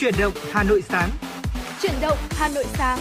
[0.00, 1.10] Chuyển động Hà Nội sáng.
[1.82, 2.98] Chuyển động Hà Nội sáng.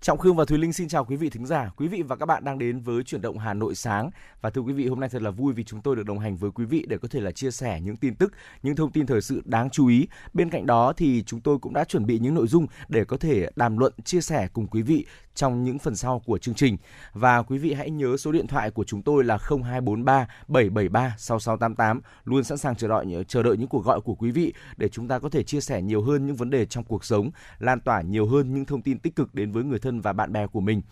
[0.00, 1.70] Trọng Khương và Thùy Linh xin chào quý vị thính giả.
[1.76, 4.60] Quý vị và các bạn đang đến với chuyển động Hà Nội sáng và thưa
[4.60, 6.64] quý vị hôm nay thật là vui vì chúng tôi được đồng hành với quý
[6.64, 8.32] vị để có thể là chia sẻ những tin tức,
[8.62, 10.06] những thông tin thời sự đáng chú ý.
[10.34, 13.16] Bên cạnh đó thì chúng tôi cũng đã chuẩn bị những nội dung để có
[13.16, 16.76] thể đàm luận chia sẻ cùng quý vị trong những phần sau của chương trình.
[17.12, 22.00] Và quý vị hãy nhớ số điện thoại của chúng tôi là 0243 773 6688
[22.24, 25.08] luôn sẵn sàng chờ đợi chờ đợi những cuộc gọi của quý vị để chúng
[25.08, 28.02] ta có thể chia sẻ nhiều hơn những vấn đề trong cuộc sống, lan tỏa
[28.02, 30.60] nhiều hơn những thông tin tích cực đến với người thân và bạn bè của
[30.60, 30.82] mình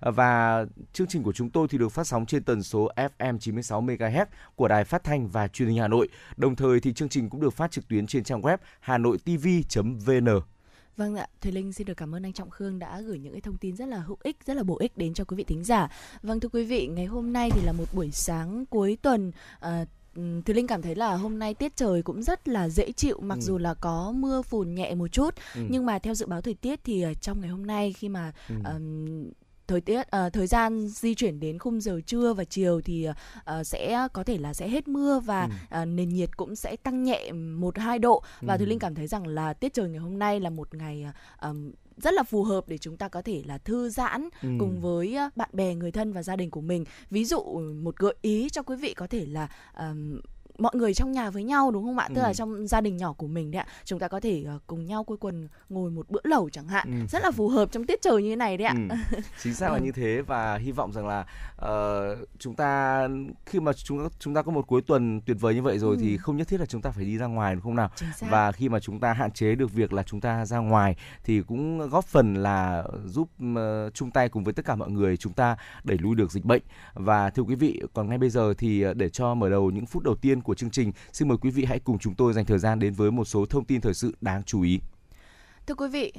[0.00, 3.82] và chương trình của chúng tôi thì được phát sóng trên tần số FM 96
[3.82, 6.08] MHz của Đài Phát thanh và Truyền hình Hà Nội.
[6.36, 10.40] Đồng thời thì chương trình cũng được phát trực tuyến trên trang web hanoitv.vn.
[10.98, 13.40] Vâng ạ, Thùy Linh xin được cảm ơn anh Trọng Khương đã gửi những cái
[13.40, 15.64] thông tin rất là hữu ích, rất là bổ ích đến cho quý vị thính
[15.64, 15.88] giả.
[16.22, 19.32] Vâng thưa quý vị, ngày hôm nay thì là một buổi sáng cuối tuần
[19.66, 19.88] uh,
[20.44, 23.34] Thùy Linh cảm thấy là hôm nay tiết trời cũng rất là dễ chịu mặc
[23.34, 23.40] ừ.
[23.40, 25.60] dù là có mưa phùn nhẹ một chút ừ.
[25.70, 28.54] nhưng mà theo dự báo thời tiết thì trong ngày hôm nay khi mà ừ.
[28.64, 29.30] um,
[29.68, 33.66] thời tiết uh, thời gian di chuyển đến khung giờ trưa và chiều thì uh,
[33.66, 35.82] sẽ có thể là sẽ hết mưa và ừ.
[35.82, 38.58] uh, nền nhiệt cũng sẽ tăng nhẹ một hai độ và ừ.
[38.58, 41.06] Thùy Linh cảm thấy rằng là tiết trời ngày hôm nay là một ngày
[41.48, 41.56] uh,
[41.96, 44.48] rất là phù hợp để chúng ta có thể là thư giãn ừ.
[44.58, 47.40] cùng với bạn bè người thân và gia đình của mình ví dụ
[47.82, 50.20] một gợi ý cho quý vị có thể là um,
[50.58, 52.06] mọi người trong nhà với nhau đúng không ạ?
[52.08, 52.14] Ừ.
[52.14, 53.66] Tức là trong gia đình nhỏ của mình đấy ạ.
[53.84, 57.00] Chúng ta có thể uh, cùng nhau quây quần ngồi một bữa lẩu chẳng hạn.
[57.00, 57.06] Ừ.
[57.10, 58.74] Rất là phù hợp trong tiết trời như thế này đấy ạ.
[58.90, 58.96] Ừ.
[59.42, 59.84] Chính xác là ừ.
[59.84, 63.02] như thế và hy vọng rằng là uh, chúng ta
[63.46, 66.00] khi mà chúng chúng ta có một cuối tuần tuyệt vời như vậy rồi ừ.
[66.02, 67.90] thì không nhất thiết là chúng ta phải đi ra ngoài đúng không nào?
[68.20, 71.42] Và khi mà chúng ta hạn chế được việc là chúng ta ra ngoài thì
[71.42, 75.32] cũng góp phần là giúp uh, chung tay cùng với tất cả mọi người chúng
[75.32, 76.62] ta đẩy lùi được dịch bệnh.
[76.94, 80.02] Và thưa quý vị, còn ngay bây giờ thì để cho mở đầu những phút
[80.02, 82.58] đầu tiên của chương trình, xin mời quý vị hãy cùng chúng tôi dành thời
[82.58, 84.80] gian đến với một số thông tin thời sự đáng chú ý.
[85.66, 86.12] Thưa quý vị,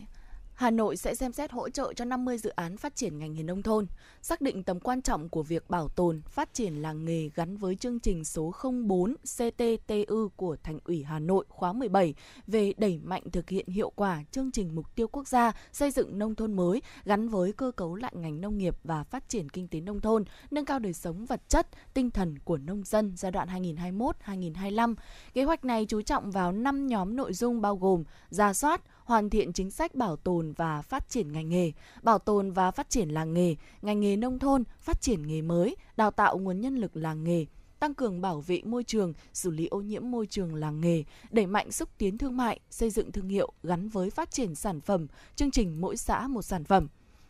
[0.59, 3.43] Hà Nội sẽ xem xét hỗ trợ cho 50 dự án phát triển ngành nghề
[3.43, 3.87] nông thôn,
[4.21, 7.75] xác định tầm quan trọng của việc bảo tồn, phát triển làng nghề gắn với
[7.75, 8.53] chương trình số
[8.87, 12.13] 04 CTTU của Thành ủy Hà Nội khóa 17
[12.47, 16.19] về đẩy mạnh thực hiện hiệu quả chương trình mục tiêu quốc gia xây dựng
[16.19, 19.67] nông thôn mới gắn với cơ cấu lại ngành nông nghiệp và phát triển kinh
[19.67, 23.31] tế nông thôn, nâng cao đời sống vật chất, tinh thần của nông dân giai
[23.31, 24.95] đoạn 2021-2025.
[25.33, 29.29] Kế hoạch này chú trọng vào 5 nhóm nội dung bao gồm ra soát, hoàn
[29.29, 31.71] thiện chính sách bảo tồn và phát triển ngành nghề,
[32.01, 35.75] bảo tồn và phát triển làng nghề, ngành nghề nông thôn, phát triển nghề mới,
[35.97, 37.45] đào tạo nguồn nhân lực làng nghề,
[37.79, 41.45] tăng cường bảo vệ môi trường, xử lý ô nhiễm môi trường làng nghề, đẩy
[41.45, 45.07] mạnh xúc tiến thương mại, xây dựng thương hiệu gắn với phát triển sản phẩm,
[45.35, 46.87] chương trình mỗi xã một sản phẩm.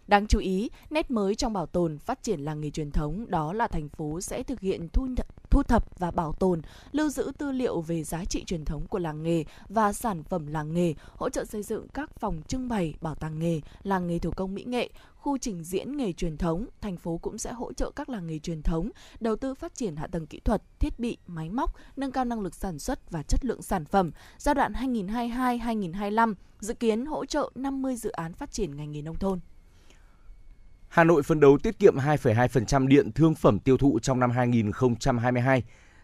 [0.10, 3.54] Đáng chú ý, nét mới trong bảo tồn, phát triển làng nghề truyền thống đó
[3.54, 5.08] là thành phố sẽ thực hiện thu,
[5.50, 6.62] thu thập và bảo tồn,
[6.92, 10.48] lưu giữ tư liệu về giá trị truyền thống của làng nghề và sản phẩm
[10.48, 14.20] làng nghề, hỗ trợ xây dựng các phòng trưng bày, bảo tàng nghề, làng nghề
[14.20, 17.74] thủ công mỹ nghệ, khu trình diễn nghề truyền thống, thành phố cũng sẽ hỗ
[17.74, 18.90] trợ các làng nghề truyền thống,
[19.20, 22.42] đầu tư phát triển hạ tầng kỹ thuật, thiết bị, máy móc, nâng cao năng
[22.42, 24.12] lực sản xuất và chất lượng sản phẩm.
[24.38, 29.16] Giai đoạn 2022-2025 dự kiến hỗ trợ 50 dự án phát triển ngành nghề nông
[29.16, 29.40] thôn.
[30.90, 35.64] Hà Nội phấn đấu tiết kiệm 2,2% điện thương phẩm tiêu thụ trong năm 2022.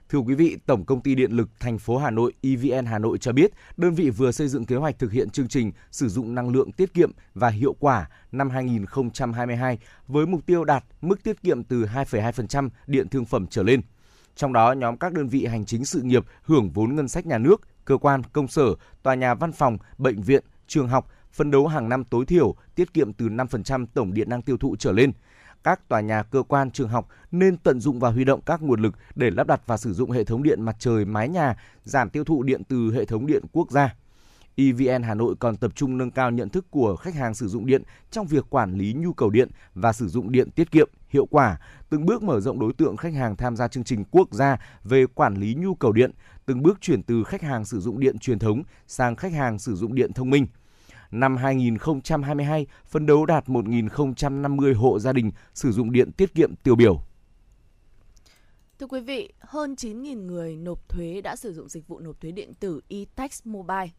[0.09, 3.18] Thưa quý vị, Tổng công ty Điện lực thành phố Hà Nội EVN Hà Nội
[3.18, 6.35] cho biết, đơn vị vừa xây dựng kế hoạch thực hiện chương trình sử dụng
[6.35, 11.41] năng lượng tiết kiệm và hiệu quả năm 2022 với mục tiêu đạt mức tiết
[11.41, 13.81] kiệm từ 2,2% điện thương phẩm trở lên.
[14.35, 17.38] Trong đó, nhóm các đơn vị hành chính sự nghiệp hưởng vốn ngân sách nhà
[17.38, 21.68] nước, cơ quan, công sở, tòa nhà văn phòng, bệnh viện, trường học phân đấu
[21.68, 25.12] hàng năm tối thiểu tiết kiệm từ 5% tổng điện năng tiêu thụ trở lên.
[25.63, 28.81] Các tòa nhà, cơ quan, trường học nên tận dụng và huy động các nguồn
[28.81, 32.09] lực để lắp đặt và sử dụng hệ thống điện mặt trời mái nhà, giảm
[32.09, 33.96] tiêu thụ điện từ hệ thống điện quốc gia.
[34.56, 37.66] EVN Hà Nội còn tập trung nâng cao nhận thức của khách hàng sử dụng
[37.66, 41.26] điện trong việc quản lý nhu cầu điện và sử dụng điện tiết kiệm, hiệu
[41.26, 41.58] quả,
[41.90, 45.05] từng bước mở rộng đối tượng khách hàng tham gia chương trình quốc gia về
[45.05, 46.11] quản lý nhu cầu điện,
[46.46, 49.76] từng bước chuyển từ khách hàng sử dụng điện truyền thống sang khách hàng sử
[49.76, 50.47] dụng điện thông minh–
[51.11, 56.75] năm 2022 phấn đấu đạt 1.050 hộ gia đình sử dụng điện tiết kiệm tiêu
[56.75, 57.02] biểu.
[58.79, 62.31] Thưa quý vị, hơn 9.000 người nộp thuế đã sử dụng dịch vụ nộp thuế
[62.31, 63.90] điện tử eTax Mobile.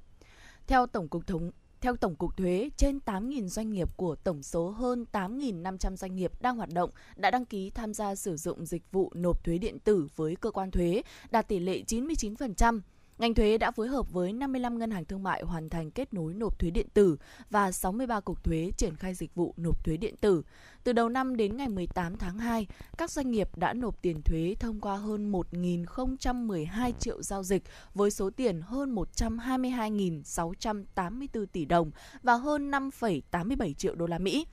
[0.66, 1.50] Theo Tổng cục Thống
[1.80, 6.32] theo Tổng cục Thuế, trên 8.000 doanh nghiệp của tổng số hơn 8.500 doanh nghiệp
[6.40, 9.78] đang hoạt động đã đăng ký tham gia sử dụng dịch vụ nộp thuế điện
[9.78, 12.80] tử với cơ quan thuế, đạt tỷ lệ 99%.
[13.18, 16.34] Ngành thuế đã phối hợp với 55 ngân hàng thương mại hoàn thành kết nối
[16.34, 17.16] nộp thuế điện tử
[17.50, 20.42] và 63 cục thuế triển khai dịch vụ nộp thuế điện tử.
[20.84, 22.66] Từ đầu năm đến ngày 18 tháng 2,
[22.98, 27.62] các doanh nghiệp đã nộp tiền thuế thông qua hơn 1.012 triệu giao dịch
[27.94, 31.90] với số tiền hơn 122.684 tỷ đồng
[32.22, 34.46] và hơn 5,87 triệu đô la Mỹ.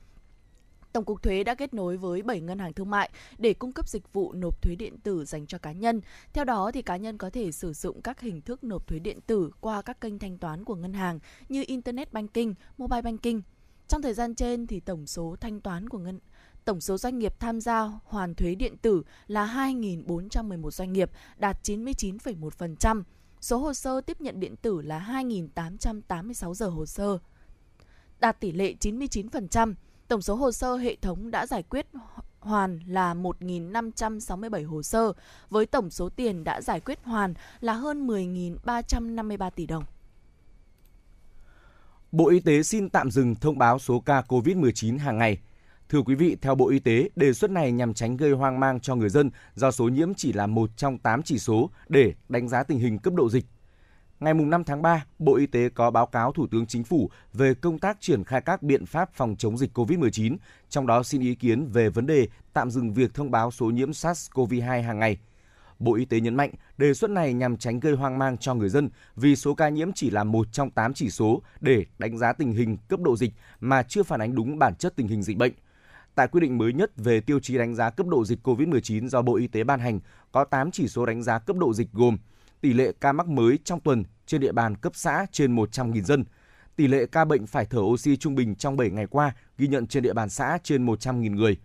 [0.94, 3.88] Tổng cục Thuế đã kết nối với 7 ngân hàng thương mại để cung cấp
[3.88, 6.00] dịch vụ nộp thuế điện tử dành cho cá nhân.
[6.32, 9.20] Theo đó thì cá nhân có thể sử dụng các hình thức nộp thuế điện
[9.26, 11.18] tử qua các kênh thanh toán của ngân hàng
[11.48, 13.40] như internet banking, mobile banking.
[13.88, 16.18] Trong thời gian trên thì tổng số thanh toán của ngân
[16.64, 21.62] tổng số doanh nghiệp tham gia hoàn thuế điện tử là 2.411 doanh nghiệp, đạt
[21.62, 23.02] 99,1%.
[23.40, 27.18] Số hồ sơ tiếp nhận điện tử là 2.886 giờ hồ sơ,
[28.20, 29.74] đạt tỷ lệ 99%.
[30.08, 31.86] Tổng số hồ sơ hệ thống đã giải quyết
[32.40, 35.12] hoàn là 1.567 hồ sơ,
[35.50, 39.84] với tổng số tiền đã giải quyết hoàn là hơn 10.353 tỷ đồng.
[42.12, 45.38] Bộ Y tế xin tạm dừng thông báo số ca COVID-19 hàng ngày.
[45.88, 48.80] Thưa quý vị, theo Bộ Y tế, đề xuất này nhằm tránh gây hoang mang
[48.80, 52.48] cho người dân do số nhiễm chỉ là một trong 8 chỉ số để đánh
[52.48, 53.44] giá tình hình cấp độ dịch
[54.20, 57.54] Ngày 5 tháng 3, Bộ Y tế có báo cáo Thủ tướng Chính phủ về
[57.54, 60.36] công tác triển khai các biện pháp phòng chống dịch COVID-19,
[60.68, 63.90] trong đó xin ý kiến về vấn đề tạm dừng việc thông báo số nhiễm
[63.90, 65.18] SARS-CoV-2 hàng ngày.
[65.78, 68.68] Bộ Y tế nhấn mạnh đề xuất này nhằm tránh gây hoang mang cho người
[68.68, 72.32] dân vì số ca nhiễm chỉ là một trong 8 chỉ số để đánh giá
[72.32, 75.36] tình hình cấp độ dịch mà chưa phản ánh đúng bản chất tình hình dịch
[75.36, 75.52] bệnh.
[76.14, 79.22] Tại quy định mới nhất về tiêu chí đánh giá cấp độ dịch COVID-19 do
[79.22, 80.00] Bộ Y tế ban hành,
[80.32, 82.18] có 8 chỉ số đánh giá cấp độ dịch gồm
[82.64, 86.24] tỷ lệ ca mắc mới trong tuần trên địa bàn cấp xã trên 100.000 dân.
[86.76, 89.86] Tỷ lệ ca bệnh phải thở oxy trung bình trong 7 ngày qua ghi nhận
[89.86, 91.56] trên địa bàn xã trên 100.000 người.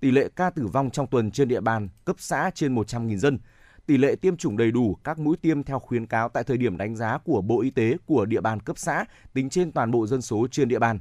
[0.00, 3.38] Tỷ lệ ca tử vong trong tuần trên địa bàn cấp xã trên 100.000 dân.
[3.86, 6.76] Tỷ lệ tiêm chủng đầy đủ các mũi tiêm theo khuyến cáo tại thời điểm
[6.76, 10.06] đánh giá của Bộ Y tế của địa bàn cấp xã tính trên toàn bộ
[10.06, 10.98] dân số trên địa bàn.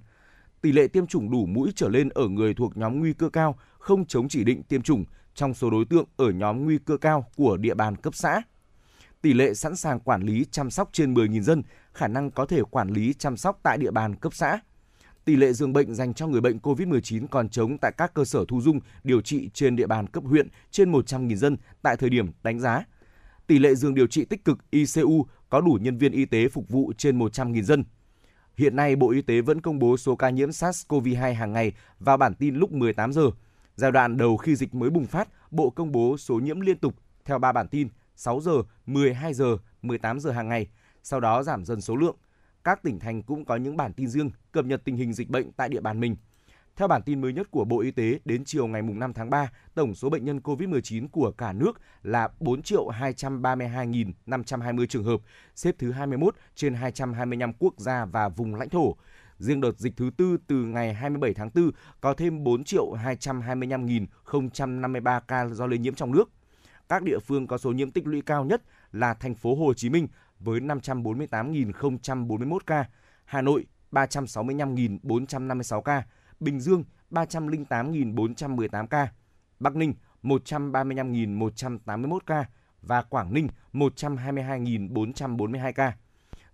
[0.61, 3.57] Tỷ lệ tiêm chủng đủ mũi trở lên ở người thuộc nhóm nguy cơ cao
[3.79, 7.25] không chống chỉ định tiêm chủng trong số đối tượng ở nhóm nguy cơ cao
[7.35, 8.41] của địa bàn cấp xã
[9.23, 12.61] tỷ lệ sẵn sàng quản lý chăm sóc trên 10.000 dân, khả năng có thể
[12.71, 14.59] quản lý chăm sóc tại địa bàn cấp xã.
[15.25, 18.45] Tỷ lệ giường bệnh dành cho người bệnh COVID-19 còn trống tại các cơ sở
[18.47, 22.31] thu dung điều trị trên địa bàn cấp huyện trên 100.000 dân tại thời điểm
[22.43, 22.85] đánh giá.
[23.47, 26.69] Tỷ lệ giường điều trị tích cực ICU có đủ nhân viên y tế phục
[26.69, 27.83] vụ trên 100.000 dân.
[28.57, 32.17] Hiện nay, Bộ Y tế vẫn công bố số ca nhiễm SARS-CoV-2 hàng ngày vào
[32.17, 33.23] bản tin lúc 18 giờ.
[33.75, 36.95] Giai đoạn đầu khi dịch mới bùng phát, Bộ công bố số nhiễm liên tục
[37.25, 38.51] theo 3 bản tin 6 giờ,
[38.85, 40.67] 12 giờ, 18 giờ hàng ngày,
[41.03, 42.15] sau đó giảm dần số lượng.
[42.63, 45.51] Các tỉnh thành cũng có những bản tin riêng cập nhật tình hình dịch bệnh
[45.51, 46.15] tại địa bàn mình.
[46.75, 49.51] Theo bản tin mới nhất của Bộ Y tế, đến chiều ngày 5 tháng 3,
[49.75, 55.21] tổng số bệnh nhân COVID-19 của cả nước là 4 232.520 trường hợp,
[55.55, 58.95] xếp thứ 21 trên 225 quốc gia và vùng lãnh thổ.
[59.37, 61.71] Riêng đợt dịch thứ tư từ ngày 27 tháng 4
[62.01, 66.29] có thêm 4 225.053 ca do lây nhiễm trong nước
[66.93, 68.61] các địa phương có số nhiễm tích lũy cao nhất
[68.91, 70.07] là thành phố Hồ Chí Minh
[70.39, 72.85] với 548.041 ca,
[73.25, 76.03] Hà Nội 365.456 ca,
[76.39, 79.07] Bình Dương 308.418 ca,
[79.59, 79.93] Bắc Ninh
[80.23, 82.45] 135.181 ca
[82.81, 85.93] và Quảng Ninh 122.442 ca.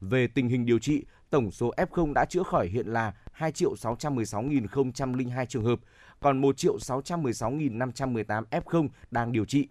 [0.02, 5.64] Về tình hình điều trị, tổng số F0 đã chữa khỏi hiện là 2.616.002 trường
[5.64, 5.80] hợp,
[6.20, 9.68] còn 1.616.518 F0 đang điều trị.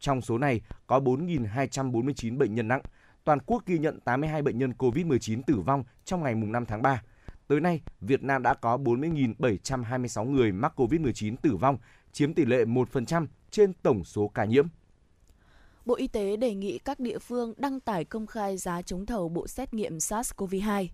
[0.00, 2.82] Trong số này có 4.249 bệnh nhân nặng.
[3.24, 7.02] Toàn quốc ghi nhận 82 bệnh nhân COVID-19 tử vong trong ngày 5 tháng 3.
[7.48, 11.78] Tới nay, Việt Nam đã có 40.726 người mắc COVID-19 tử vong,
[12.12, 14.66] chiếm tỷ lệ 1% trên tổng số ca nhiễm.
[15.84, 19.28] Bộ Y tế đề nghị các địa phương đăng tải công khai giá trúng thầu
[19.28, 20.86] bộ xét nghiệm SARS-CoV-2.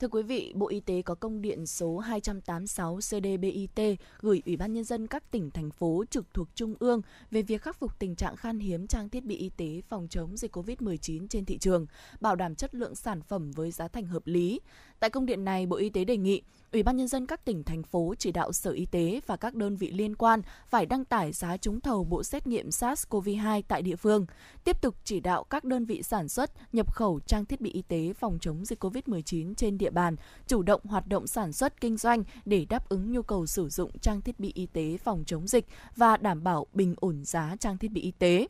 [0.00, 4.72] Thưa quý vị, Bộ Y tế có công điện số 286 CDBIT gửi Ủy ban
[4.72, 8.14] Nhân dân các tỉnh, thành phố trực thuộc Trung ương về việc khắc phục tình
[8.14, 11.86] trạng khan hiếm trang thiết bị y tế phòng chống dịch COVID-19 trên thị trường,
[12.20, 14.60] bảo đảm chất lượng sản phẩm với giá thành hợp lý.
[15.00, 16.42] Tại công điện này, Bộ Y tế đề nghị
[16.72, 19.54] Ủy ban nhân dân các tỉnh thành phố chỉ đạo Sở Y tế và các
[19.54, 23.82] đơn vị liên quan phải đăng tải giá trúng thầu bộ xét nghiệm SARS-CoV-2 tại
[23.82, 24.26] địa phương,
[24.64, 27.82] tiếp tục chỉ đạo các đơn vị sản xuất, nhập khẩu trang thiết bị y
[27.82, 30.16] tế phòng chống dịch COVID-19 trên địa bàn
[30.46, 33.90] chủ động hoạt động sản xuất kinh doanh để đáp ứng nhu cầu sử dụng
[33.98, 35.66] trang thiết bị y tế phòng chống dịch
[35.96, 38.46] và đảm bảo bình ổn giá trang thiết bị y tế.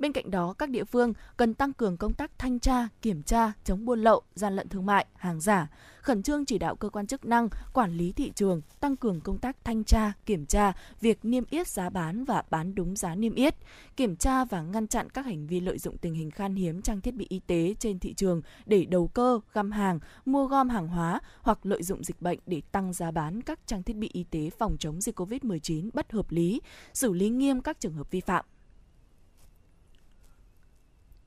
[0.00, 3.52] Bên cạnh đó, các địa phương cần tăng cường công tác thanh tra, kiểm tra,
[3.64, 5.68] chống buôn lậu, gian lận thương mại, hàng giả,
[6.00, 9.38] khẩn trương chỉ đạo cơ quan chức năng, quản lý thị trường, tăng cường công
[9.38, 13.34] tác thanh tra, kiểm tra việc niêm yết giá bán và bán đúng giá niêm
[13.34, 13.54] yết,
[13.96, 17.00] kiểm tra và ngăn chặn các hành vi lợi dụng tình hình khan hiếm trang
[17.00, 20.88] thiết bị y tế trên thị trường để đầu cơ, găm hàng, mua gom hàng
[20.88, 24.24] hóa hoặc lợi dụng dịch bệnh để tăng giá bán các trang thiết bị y
[24.24, 26.60] tế phòng chống dịch COVID-19 bất hợp lý,
[26.92, 28.44] xử lý nghiêm các trường hợp vi phạm.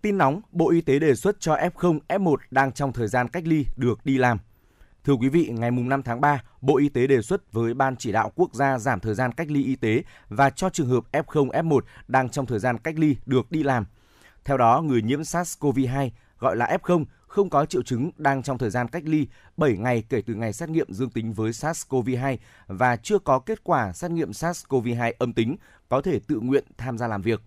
[0.03, 3.47] Tin nóng, Bộ Y tế đề xuất cho F0, F1 đang trong thời gian cách
[3.47, 4.37] ly được đi làm.
[5.03, 8.11] Thưa quý vị, ngày 5 tháng 3, Bộ Y tế đề xuất với Ban chỉ
[8.11, 11.49] đạo quốc gia giảm thời gian cách ly y tế và cho trường hợp F0,
[11.49, 13.85] F1 đang trong thời gian cách ly được đi làm.
[14.45, 18.69] Theo đó, người nhiễm SARS-CoV-2 gọi là F0 không có triệu chứng đang trong thời
[18.69, 22.95] gian cách ly 7 ngày kể từ ngày xét nghiệm dương tính với SARS-CoV-2 và
[22.95, 25.55] chưa có kết quả xét nghiệm SARS-CoV-2 âm tính
[25.89, 27.41] có thể tự nguyện tham gia làm việc.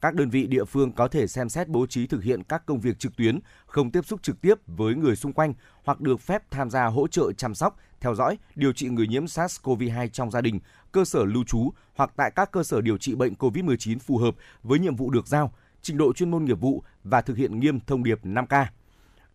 [0.00, 2.80] Các đơn vị địa phương có thể xem xét bố trí thực hiện các công
[2.80, 6.42] việc trực tuyến, không tiếp xúc trực tiếp với người xung quanh hoặc được phép
[6.50, 10.40] tham gia hỗ trợ chăm sóc, theo dõi, điều trị người nhiễm SARS-CoV-2 trong gia
[10.40, 10.60] đình,
[10.92, 14.34] cơ sở lưu trú hoặc tại các cơ sở điều trị bệnh COVID-19 phù hợp
[14.62, 15.52] với nhiệm vụ được giao,
[15.82, 18.66] trình độ chuyên môn nghiệp vụ và thực hiện nghiêm thông điệp 5K.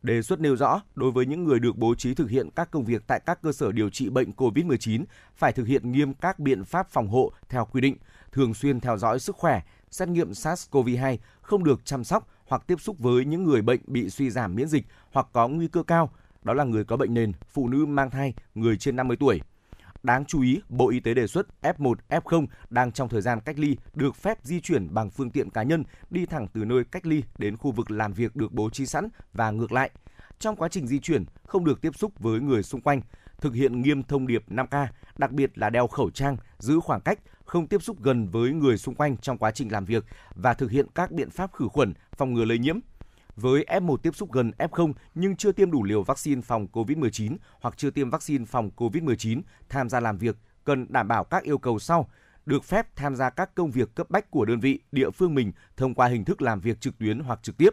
[0.04, 2.86] Đề xuất nêu rõ, đối với những người được bố trí thực hiện các công
[2.86, 5.04] việc tại các cơ sở điều trị bệnh COVID-19,
[5.36, 7.98] phải thực hiện nghiêm các biện pháp phòng hộ theo quy định,
[8.32, 9.62] thường xuyên theo dõi sức khỏe,
[9.94, 14.10] xét nghiệm SARS-CoV-2, không được chăm sóc hoặc tiếp xúc với những người bệnh bị
[14.10, 16.10] suy giảm miễn dịch hoặc có nguy cơ cao,
[16.44, 19.42] đó là người có bệnh nền, phụ nữ mang thai, người trên 50 tuổi.
[20.04, 23.60] Đáng chú ý, Bộ Y tế đề xuất F1, F0 đang trong thời gian cách
[23.60, 27.06] ly được phép di chuyển bằng phương tiện cá nhân đi thẳng từ nơi cách
[27.06, 29.92] ly đến khu vực làm việc được bố trí sẵn và ngược lại.
[30.40, 33.02] Trong quá trình di chuyển, không được tiếp xúc với người xung quanh,
[33.44, 37.20] thực hiện nghiêm thông điệp 5K, đặc biệt là đeo khẩu trang, giữ khoảng cách,
[37.46, 40.72] không tiếp xúc gần với người xung quanh trong quá trình làm việc và thực
[40.72, 42.80] hiện các biện pháp khử khuẩn, phòng ngừa lây nhiễm.
[43.36, 47.78] Với F1 tiếp xúc gần F0 nhưng chưa tiêm đủ liều vaccine phòng COVID-19 hoặc
[47.78, 51.80] chưa tiêm vaccine phòng COVID-19 tham gia làm việc cần đảm bảo các yêu cầu
[51.80, 52.10] sau
[52.46, 55.52] được phép tham gia các công việc cấp bách của đơn vị, địa phương mình
[55.78, 57.70] thông qua hình thức làm việc trực tuyến hoặc trực tiếp.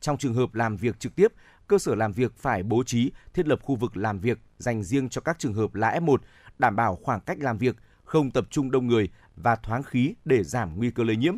[0.00, 1.32] Trong trường hợp làm việc trực tiếp,
[1.70, 5.08] cơ sở làm việc phải bố trí, thiết lập khu vực làm việc dành riêng
[5.08, 6.16] cho các trường hợp là F1,
[6.58, 10.44] đảm bảo khoảng cách làm việc, không tập trung đông người và thoáng khí để
[10.44, 11.36] giảm nguy cơ lây nhiễm.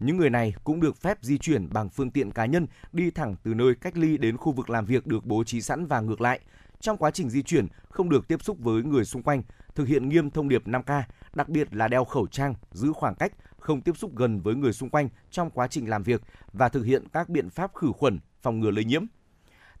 [0.00, 3.36] Những người này cũng được phép di chuyển bằng phương tiện cá nhân đi thẳng
[3.42, 6.20] từ nơi cách ly đến khu vực làm việc được bố trí sẵn và ngược
[6.20, 6.40] lại.
[6.80, 9.42] Trong quá trình di chuyển, không được tiếp xúc với người xung quanh,
[9.74, 11.02] thực hiện nghiêm thông điệp 5K,
[11.34, 14.72] đặc biệt là đeo khẩu trang, giữ khoảng cách, không tiếp xúc gần với người
[14.72, 16.22] xung quanh trong quá trình làm việc
[16.52, 19.04] và thực hiện các biện pháp khử khuẩn, phòng ngừa lây nhiễm.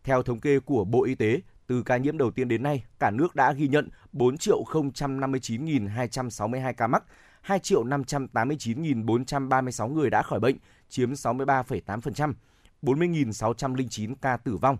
[0.04, 3.10] Theo thống kê của Bộ Y tế, từ ca nhiễm đầu tiên đến nay, cả
[3.10, 7.04] nước đã ghi nhận 4.059.262 ca mắc,
[7.46, 10.56] 2.589.436 người đã khỏi bệnh,
[10.88, 12.34] chiếm 63,8%,
[12.82, 14.76] 40.609 ca tử vong.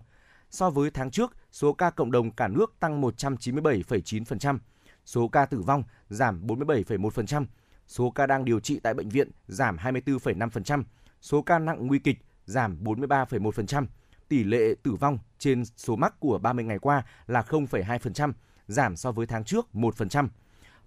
[0.49, 4.57] So với tháng trước, số ca cộng đồng cả nước tăng 197,9%,
[5.05, 7.45] số ca tử vong giảm 47,1%,
[7.87, 10.83] số ca đang điều trị tại bệnh viện giảm 24,5%,
[11.21, 13.85] số ca nặng nguy kịch giảm 43,1%,
[14.31, 18.31] tỷ lệ tử vong trên số mắc của 30 ngày qua là 0,2%,
[18.67, 20.27] giảm so với tháng trước 1%.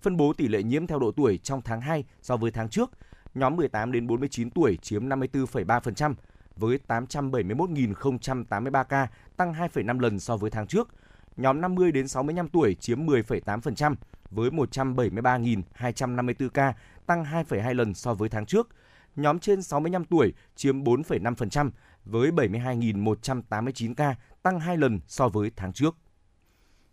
[0.02, 2.90] Phân bố tỷ lệ nhiễm theo độ tuổi trong tháng 2 so với tháng trước,
[3.34, 6.14] nhóm 18 đến 49 tuổi chiếm 54,3%
[6.56, 10.88] với 871.083 ca, tăng 2,5 lần so với tháng trước.
[11.36, 13.94] Nhóm 50 đến 65 tuổi chiếm 10,8%
[14.30, 16.74] với 173.254 ca,
[17.06, 18.68] tăng 2,2 lần so với tháng trước.
[19.16, 21.70] Nhóm trên 65 tuổi chiếm 4,5%
[22.04, 25.96] với 72.189 ca, tăng 2 lần so với tháng trước.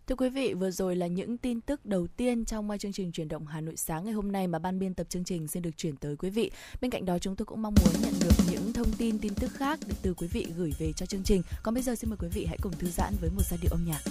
[0.07, 3.11] Thưa quý vị, vừa rồi là những tin tức đầu tiên trong à, chương trình
[3.11, 5.63] chuyển động Hà Nội sáng ngày hôm nay mà ban biên tập chương trình xin
[5.63, 6.51] được chuyển tới quý vị.
[6.81, 9.51] Bên cạnh đó chúng tôi cũng mong muốn nhận được những thông tin tin tức
[9.53, 11.41] khác từ quý vị gửi về cho chương trình.
[11.63, 13.71] Còn bây giờ xin mời quý vị hãy cùng thư giãn với một giai điệu
[13.71, 14.01] âm nhạc.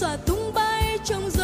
[0.00, 1.43] Xòa tung bay trong gió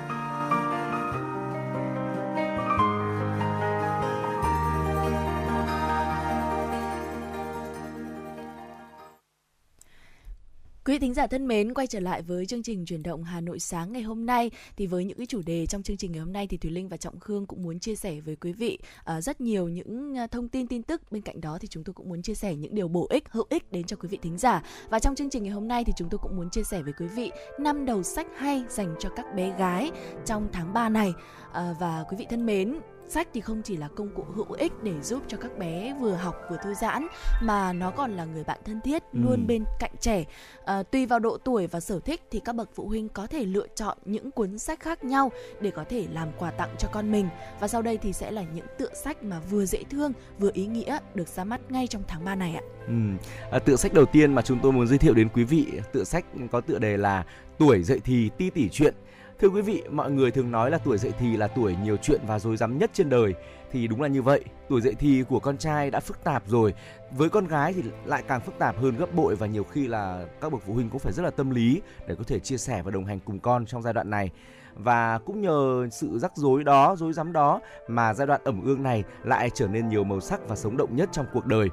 [10.91, 13.59] Quý thính giả thân mến, quay trở lại với chương trình chuyển động Hà Nội
[13.59, 16.33] sáng ngày hôm nay thì với những cái chủ đề trong chương trình ngày hôm
[16.33, 18.79] nay thì Thùy Linh và Trọng Khương cũng muốn chia sẻ với quý vị
[19.17, 21.11] uh, rất nhiều những ờ, thông tin tin tức.
[21.11, 23.45] Bên cạnh đó thì chúng tôi cũng muốn chia sẻ những điều bổ ích, hữu
[23.49, 24.63] ích đến cho quý vị thính giả.
[24.89, 26.93] Và trong chương trình ngày hôm nay thì chúng tôi cũng muốn chia sẻ với
[26.99, 29.91] quý vị năm đầu sách hay dành cho các bé gái
[30.25, 31.09] trong tháng 3 này.
[31.09, 32.79] Uh, và quý vị thân mến,
[33.11, 36.13] sách thì không chỉ là công cụ hữu ích để giúp cho các bé vừa
[36.13, 37.07] học vừa thư giãn
[37.43, 39.19] mà nó còn là người bạn thân thiết Ừ.
[39.23, 40.23] luôn bên cạnh trẻ
[40.65, 43.45] à, tùy vào độ tuổi và sở thích thì các bậc phụ huynh có thể
[43.45, 47.11] lựa chọn những cuốn sách khác nhau để có thể làm quà tặng cho con
[47.11, 47.27] mình
[47.59, 50.65] và sau đây thì sẽ là những tựa sách mà vừa dễ thương vừa ý
[50.65, 52.93] nghĩa được ra mắt ngay trong tháng 3 này ạ Ừ.
[53.51, 56.03] À, tựa sách đầu tiên mà chúng tôi muốn giới thiệu đến quý vị, tựa
[56.03, 57.23] sách có tựa đề là
[57.57, 58.93] Tuổi dậy thì ti tỉ chuyện.
[59.41, 62.21] Thưa quý vị, mọi người thường nói là tuổi dậy thì là tuổi nhiều chuyện
[62.27, 63.33] và rối rắm nhất trên đời.
[63.71, 66.73] Thì đúng là như vậy, tuổi dậy thì của con trai đã phức tạp rồi.
[67.11, 70.25] Với con gái thì lại càng phức tạp hơn gấp bội và nhiều khi là
[70.41, 72.81] các bậc phụ huynh cũng phải rất là tâm lý để có thể chia sẻ
[72.81, 74.29] và đồng hành cùng con trong giai đoạn này.
[74.75, 78.83] Và cũng nhờ sự rắc rối đó, rối rắm đó mà giai đoạn ẩm ương
[78.83, 81.67] này lại trở nên nhiều màu sắc và sống động nhất trong cuộc đời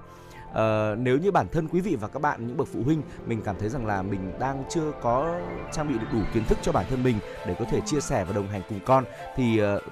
[0.50, 3.42] uh, nếu như bản thân quý vị và các bạn những bậc phụ huynh mình
[3.44, 5.40] cảm thấy rằng là mình đang chưa có
[5.72, 8.24] trang bị được đủ kiến thức cho bản thân mình để có thể chia sẻ
[8.24, 9.04] và đồng hành cùng con
[9.36, 9.82] thì uh,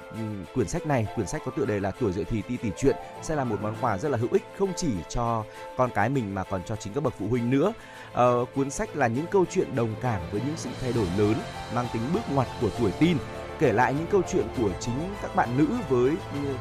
[0.54, 2.96] quyển sách này quyển sách có tựa đề là tuổi dậy thì ti tỉ chuyện
[3.22, 5.44] sẽ là một món quà rất là hữu ích không chỉ cho
[5.76, 7.72] con cái mình mà còn cho chính các bậc phụ huynh nữa.
[8.12, 11.34] Uh, cuốn sách là những câu chuyện đồng cảm với những sự thay đổi lớn
[11.74, 13.16] mang tính bước ngoặt của tuổi teen
[13.58, 16.12] kể lại những câu chuyện của chính các bạn nữ với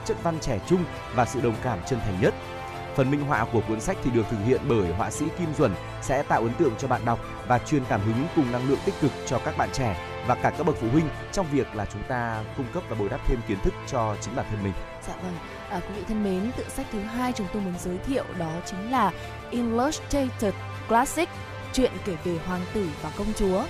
[0.05, 0.84] chất văn trẻ trung
[1.15, 2.34] và sự đồng cảm chân thành nhất.
[2.95, 5.71] Phần minh họa của cuốn sách thì được thực hiện bởi họa sĩ Kim Duẩn
[6.01, 8.95] sẽ tạo ấn tượng cho bạn đọc và truyền cảm hứng cùng năng lượng tích
[9.01, 12.03] cực cho các bạn trẻ và cả các bậc phụ huynh trong việc là chúng
[12.08, 14.73] ta cung cấp và bồi đắp thêm kiến thức cho chính bản thân mình.
[15.08, 15.38] Dạ vâng,
[15.69, 18.51] à, quý vị thân mến, tựa sách thứ hai chúng tôi muốn giới thiệu đó
[18.65, 19.12] chính là
[19.49, 20.53] Illustrated
[20.88, 21.29] Classic,
[21.73, 23.63] chuyện kể về hoàng tử và công chúa.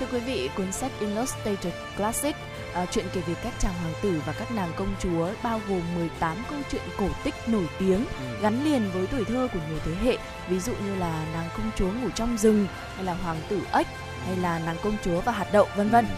[0.00, 2.36] Thưa quý vị, cuốn sách Illustrated Classic
[2.76, 5.82] à, chuyện kể về các chàng hoàng tử và các nàng công chúa bao gồm
[5.96, 8.42] 18 câu chuyện cổ tích nổi tiếng ừ.
[8.42, 11.70] gắn liền với tuổi thơ của nhiều thế hệ, ví dụ như là nàng công
[11.76, 13.86] chúa ngủ trong rừng hay là hoàng tử ếch
[14.26, 16.04] hay là nàng công chúa và hạt đậu vân vân.
[16.04, 16.14] Ừ.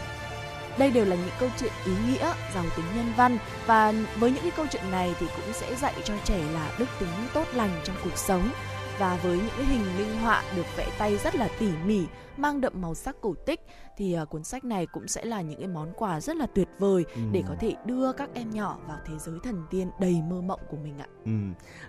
[0.78, 4.42] Đây đều là những câu chuyện ý nghĩa, giàu tính nhân văn và với những
[4.42, 7.80] cái câu chuyện này thì cũng sẽ dạy cho trẻ là đức tính tốt lành
[7.84, 8.50] trong cuộc sống
[8.98, 12.02] và với những hình minh họa được vẽ tay rất là tỉ mỉ
[12.36, 13.60] mang đậm màu sắc cổ tích
[13.98, 16.68] thì uh, cuốn sách này cũng sẽ là những cái món quà rất là tuyệt
[16.78, 17.20] vời ừ.
[17.32, 20.60] để có thể đưa các em nhỏ vào thế giới thần tiên đầy mơ mộng
[20.70, 21.06] của mình ạ.
[21.24, 21.30] Ừ.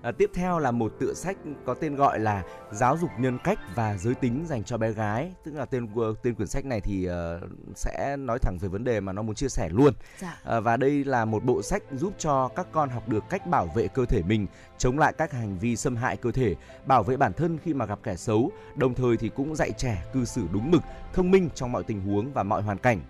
[0.02, 3.60] À, tiếp theo là một tựa sách có tên gọi là giáo dục nhân cách
[3.76, 5.88] và giới tính dành cho bé gái, tức là tên
[6.24, 7.14] tên quyển sách này thì uh,
[7.76, 9.94] sẽ nói thẳng về vấn đề mà nó muốn chia sẻ luôn.
[10.20, 10.40] Dạ.
[10.44, 13.68] À, và đây là một bộ sách giúp cho các con học được cách bảo
[13.76, 17.18] vệ cơ thể mình, chống lại các hành vi xâm hại cơ thể, bảo vệ
[17.18, 20.42] bản thân khi mà gặp kẻ xấu, đồng thời thì cũng dạy trẻ cư xử
[20.52, 20.82] đúng mực,
[21.14, 23.02] thông minh trong mọi tình huống và mọi hoàn cảnh.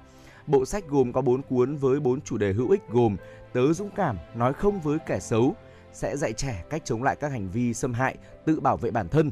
[0.47, 3.17] Bộ sách gồm có 4 cuốn với 4 chủ đề hữu ích gồm
[3.53, 5.55] Tớ dũng cảm, nói không với kẻ xấu,
[5.93, 9.09] sẽ dạy trẻ cách chống lại các hành vi xâm hại, tự bảo vệ bản
[9.09, 9.31] thân.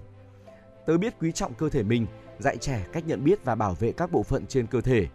[0.86, 2.08] Tớ biết quý trọng cơ thể mình,
[2.39, 5.08] dạy trẻ cách nhận biết và bảo vệ các bộ phận trên cơ thể.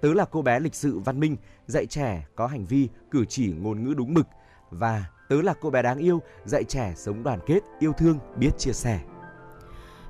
[0.00, 1.36] Tớ là cô bé lịch sự văn minh,
[1.66, 4.26] dạy trẻ có hành vi, cử chỉ ngôn ngữ đúng mực
[4.70, 8.50] và tớ là cô bé đáng yêu, dạy trẻ sống đoàn kết, yêu thương, biết
[8.58, 9.00] chia sẻ.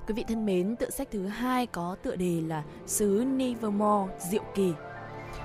[0.08, 4.42] Quý vị thân mến, tựa sách thứ hai có tựa đề là Sứ Nevermore Diệu
[4.54, 4.72] Kỳ.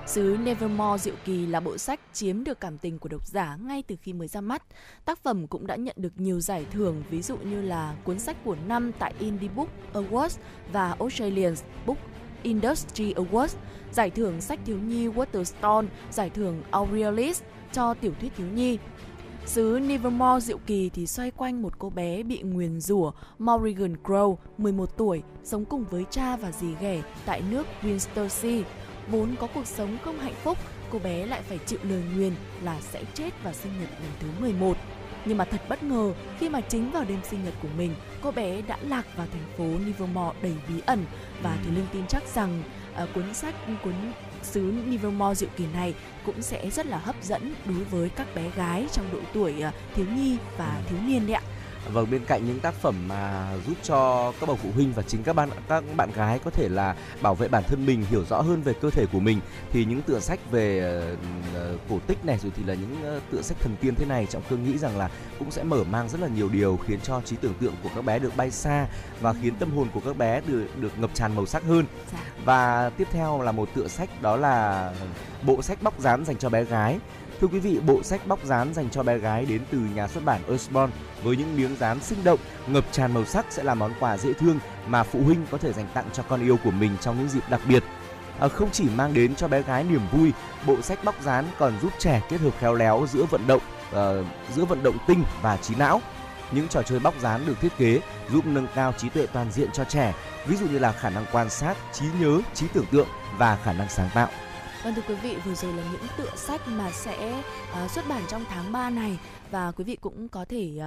[0.07, 3.83] Sứ Nevermore Diệu Kỳ là bộ sách chiếm được cảm tình của độc giả ngay
[3.87, 4.63] từ khi mới ra mắt.
[5.05, 8.37] Tác phẩm cũng đã nhận được nhiều giải thưởng, ví dụ như là cuốn sách
[8.43, 10.37] của năm tại Indie Book Awards
[10.71, 11.53] và Australian
[11.85, 11.97] Book
[12.43, 13.55] Industry Awards,
[13.91, 18.77] giải thưởng sách thiếu nhi Waterstone, giải thưởng Aurealis cho tiểu thuyết thiếu nhi.
[19.45, 24.35] Xứ Nevermore diệu kỳ thì xoay quanh một cô bé bị nguyền rủa Morrigan Crow,
[24.57, 28.63] 11 tuổi, sống cùng với cha và dì ghẻ tại nước Winstersea.
[29.07, 30.57] Vốn có cuộc sống không hạnh phúc,
[30.91, 34.27] cô bé lại phải chịu lời nguyền là sẽ chết vào sinh nhật lần thứ
[34.41, 34.77] 11.
[35.25, 38.31] Nhưng mà thật bất ngờ khi mà chính vào đêm sinh nhật của mình, cô
[38.31, 41.05] bé đã lạc vào thành phố Nevermore đầy bí ẩn
[41.43, 42.63] và Thùy Linh tin chắc rằng
[43.03, 43.93] uh, cuốn sách cuốn
[44.43, 45.93] xứ Nevermore diệu kỳ này
[46.25, 49.71] cũng sẽ rất là hấp dẫn đối với các bé gái trong độ tuổi ờ,
[49.95, 51.41] thiếu nhi và thiếu niên đấy ạ.
[51.91, 55.23] Vâng, bên cạnh những tác phẩm mà giúp cho các bậc phụ huynh và chính
[55.23, 58.41] các bạn các bạn gái có thể là bảo vệ bản thân mình, hiểu rõ
[58.41, 59.39] hơn về cơ thể của mình
[59.71, 63.41] thì những tựa sách về uh, cổ tích này rồi thì là những uh, tựa
[63.41, 66.21] sách thần tiên thế này trọng cương nghĩ rằng là cũng sẽ mở mang rất
[66.21, 68.87] là nhiều điều khiến cho trí tưởng tượng của các bé được bay xa
[69.21, 71.85] và khiến tâm hồn của các bé được được ngập tràn màu sắc hơn.
[72.11, 72.19] Dạ.
[72.45, 74.91] Và tiếp theo là một tựa sách đó là
[75.45, 76.99] bộ sách bóc dán dành cho bé gái
[77.43, 80.25] Thưa quý vị, bộ sách bóc dán dành cho bé gái đến từ nhà xuất
[80.25, 80.91] bản Osborn
[81.23, 84.33] với những miếng dán sinh động, ngập tràn màu sắc sẽ là món quà dễ
[84.33, 87.29] thương mà phụ huynh có thể dành tặng cho con yêu của mình trong những
[87.29, 87.83] dịp đặc biệt.
[88.39, 90.31] À, không chỉ mang đến cho bé gái niềm vui,
[90.67, 93.97] bộ sách bóc dán còn giúp trẻ kết hợp khéo léo giữa vận động, uh,
[94.55, 96.01] giữa vận động tinh và trí não.
[96.51, 97.99] Những trò chơi bóc dán được thiết kế
[98.31, 100.13] giúp nâng cao trí tuệ toàn diện cho trẻ,
[100.47, 103.73] ví dụ như là khả năng quan sát, trí nhớ, trí tưởng tượng và khả
[103.73, 104.27] năng sáng tạo.
[104.83, 107.41] Vâng thưa quý vị, vừa rồi là những tựa sách mà sẽ
[107.83, 109.17] uh, xuất bản trong tháng 3 này
[109.53, 110.79] và quý vị cũng có thể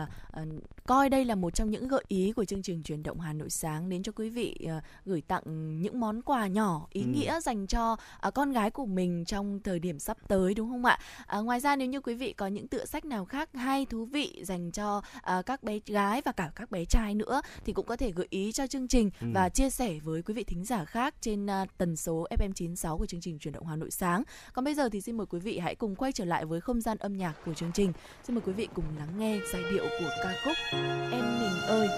[0.43, 0.49] uh,
[0.87, 3.51] coi đây là một trong những gợi ý của chương trình truyền động Hà Nội
[3.51, 5.43] sáng đến cho quý vị uh, gửi tặng
[5.83, 7.07] những món quà nhỏ ý ừ.
[7.09, 7.93] nghĩa dành cho
[8.27, 10.99] uh, con gái của mình trong thời điểm sắp tới đúng không ạ?
[11.39, 14.05] Uh, ngoài ra nếu như quý vị có những tựa sách nào khác hay thú
[14.05, 17.87] vị dành cho uh, các bé gái và cả các bé trai nữa thì cũng
[17.87, 19.27] có thể gợi ý cho chương trình ừ.
[19.35, 22.99] và chia sẻ với quý vị thính giả khác trên uh, tần số FM 96
[22.99, 24.23] của chương trình truyền động Hà Nội sáng.
[24.53, 26.81] Còn bây giờ thì xin mời quý vị hãy cùng quay trở lại với không
[26.81, 27.93] gian âm nhạc của chương trình.
[28.25, 30.57] Xin mời quý vị vị cùng lắng nghe giai điệu của ca khúc
[31.13, 31.89] Em mình ơi.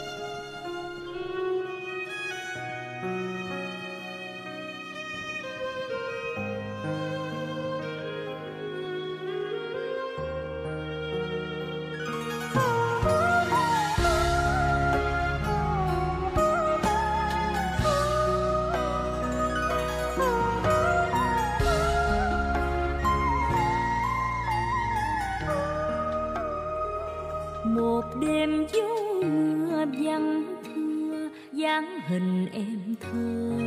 [29.93, 33.59] Vắng thưa, dáng hình em thơ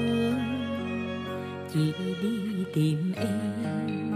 [1.73, 4.12] chỉ đi tìm em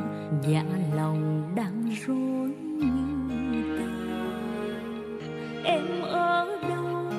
[0.47, 0.63] dạ
[0.95, 3.85] lòng đang rối như tơ
[5.63, 7.11] em ở đâu?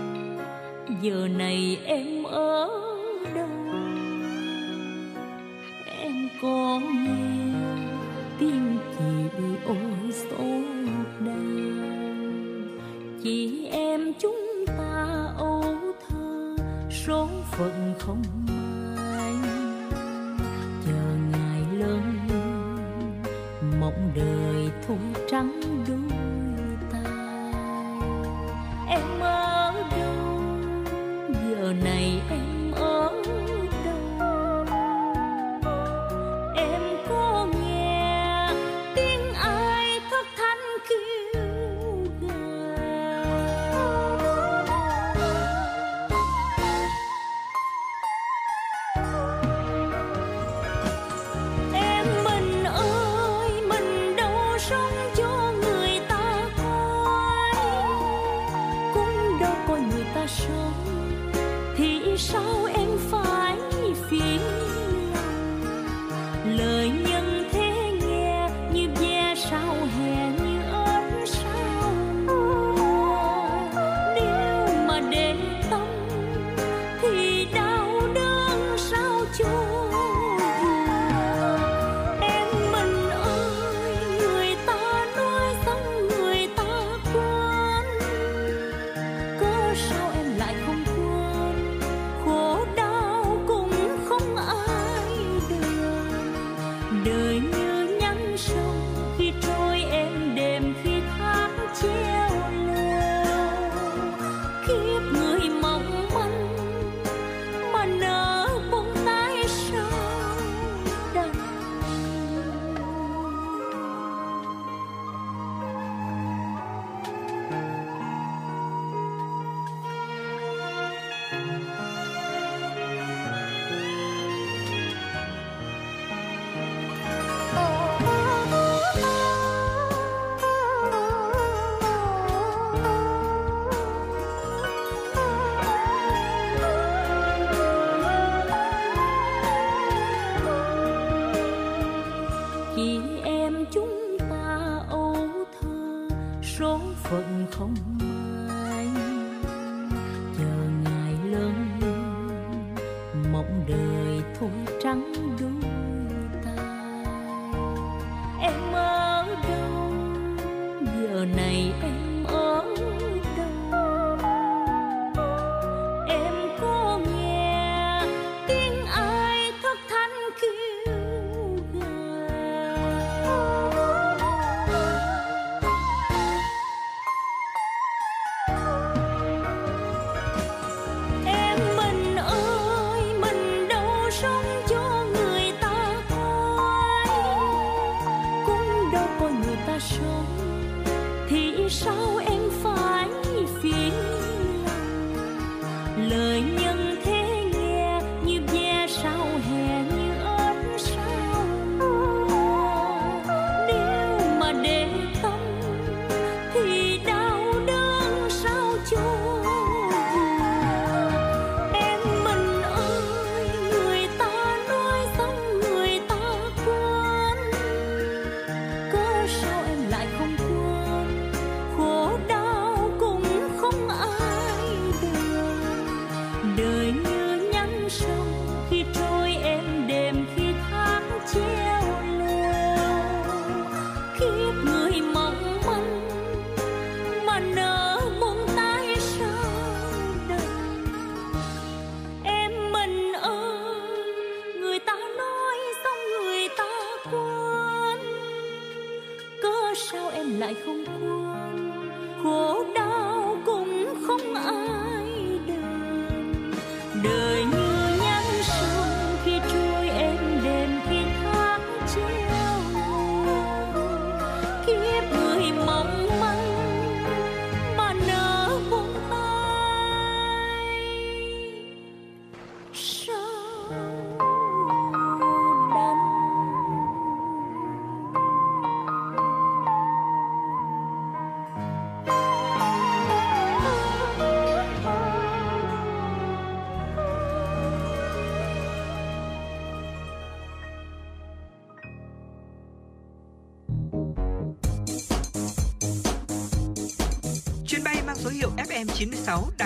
[1.02, 2.68] Giờ này em ở
[3.34, 3.48] đâu?
[6.00, 7.52] Em có nghe
[8.38, 9.04] tiếng chị
[9.66, 10.46] ôi số
[11.26, 11.34] đau.
[13.22, 13.65] Chỉ
[17.58, 18.22] phận không
[18.96, 19.34] may
[20.84, 22.16] chờ ngày lớn
[23.80, 24.96] mộng đời thu
[25.30, 25.60] trắng.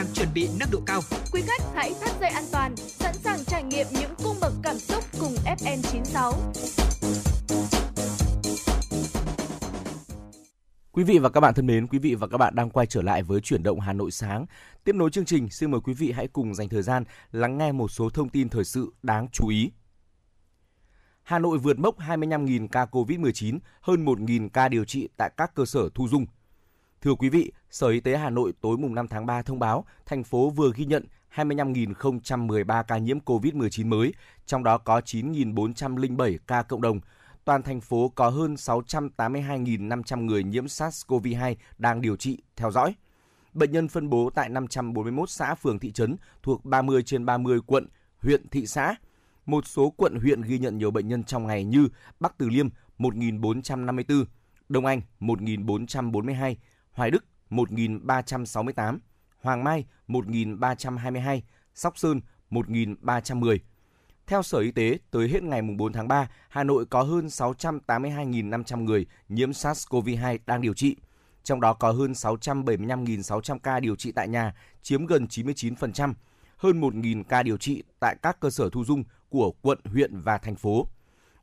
[0.00, 1.00] Đôi FM96 đang chuẩn bị nâng độ cao.
[1.32, 4.78] Quý khách hãy thắt dây an toàn, sẵn sàng trải nghiệm những cung bậc cảm
[4.78, 6.32] xúc cùng FM96.
[10.92, 13.02] Quý vị và các bạn thân mến, quý vị và các bạn đang quay trở
[13.02, 14.46] lại với chuyển động Hà Nội sáng.
[14.84, 17.72] Tiếp nối chương trình, xin mời quý vị hãy cùng dành thời gian lắng nghe
[17.72, 19.70] một số thông tin thời sự đáng chú ý.
[21.22, 25.64] Hà Nội vượt mốc 25.000 ca COVID-19, hơn 1.000 ca điều trị tại các cơ
[25.64, 26.26] sở thu dung.
[27.04, 29.84] Thưa quý vị, Sở Y tế Hà Nội tối mùng 5 tháng 3 thông báo
[30.06, 34.14] thành phố vừa ghi nhận 25.013 ca nhiễm COVID-19 mới,
[34.46, 37.00] trong đó có 9.407 ca cộng đồng.
[37.44, 42.94] Toàn thành phố có hơn 682.500 người nhiễm SARS-CoV-2 đang điều trị, theo dõi.
[43.52, 47.86] Bệnh nhân phân bố tại 541 xã phường thị trấn thuộc 30 trên 30 quận,
[48.22, 48.94] huyện, thị xã.
[49.46, 51.88] Một số quận huyện ghi nhận nhiều bệnh nhân trong ngày như
[52.20, 54.24] Bắc Từ Liêm 1.454,
[54.68, 56.54] Đông Anh 1.442,
[56.92, 58.98] Hoài Đức 1.368,
[59.40, 61.40] Hoàng Mai 1.322,
[61.74, 63.58] Sóc Sơn 1.310.
[64.26, 68.84] Theo Sở Y tế, tới hết ngày 4 tháng 3, Hà Nội có hơn 682.500
[68.84, 70.96] người nhiễm SARS-CoV-2 đang điều trị.
[71.42, 76.14] Trong đó có hơn 675.600 ca điều trị tại nhà, chiếm gần 99%,
[76.56, 80.38] hơn 1.000 ca điều trị tại các cơ sở thu dung của quận, huyện và
[80.38, 80.86] thành phố.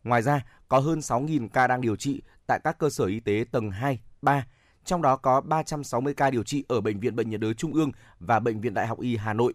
[0.04, 3.46] Ngoài ra, có hơn 6.000 ca đang điều trị tại các cơ sở y tế
[3.52, 4.46] tầng 2, 3,
[4.88, 7.92] trong đó có 360 ca điều trị ở Bệnh viện Bệnh nhiệt đới Trung ương
[8.20, 9.54] và Bệnh viện Đại học Y Hà Nội.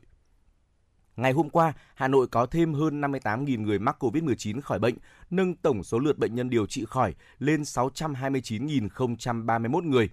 [1.17, 4.95] Ngày hôm qua, Hà Nội có thêm hơn 58.000 người mắc COVID-19 khỏi bệnh,
[5.31, 10.11] nâng tổng số lượt bệnh nhân điều trị khỏi lên 629.031 người.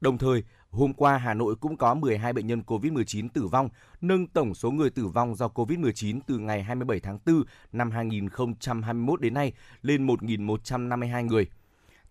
[0.00, 3.68] Đồng thời, hôm qua Hà Nội cũng có 12 bệnh nhân COVID-19 tử vong,
[4.00, 9.20] nâng tổng số người tử vong do COVID-19 từ ngày 27 tháng 4 năm 2021
[9.20, 11.46] đến nay lên 1.152 người.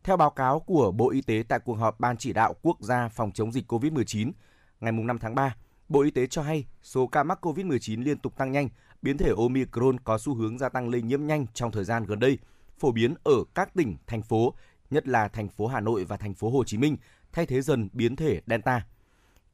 [0.04, 3.10] Theo báo cáo của Bộ Y tế tại cuộc họp Ban chỉ đạo quốc gia
[3.10, 4.32] phòng chống dịch COVID-19
[4.80, 5.56] ngày 5 tháng 3,
[5.90, 8.70] Bộ Y tế cho hay số ca mắc COVID-19 liên tục tăng nhanh,
[9.02, 12.20] biến thể Omicron có xu hướng gia tăng lây nhiễm nhanh trong thời gian gần
[12.20, 12.38] đây,
[12.80, 14.54] phổ biến ở các tỉnh, thành phố,
[14.90, 16.98] nhất là thành phố Hà Nội và thành phố Hồ Chí Minh,
[17.32, 18.86] thay thế dần biến thể Delta.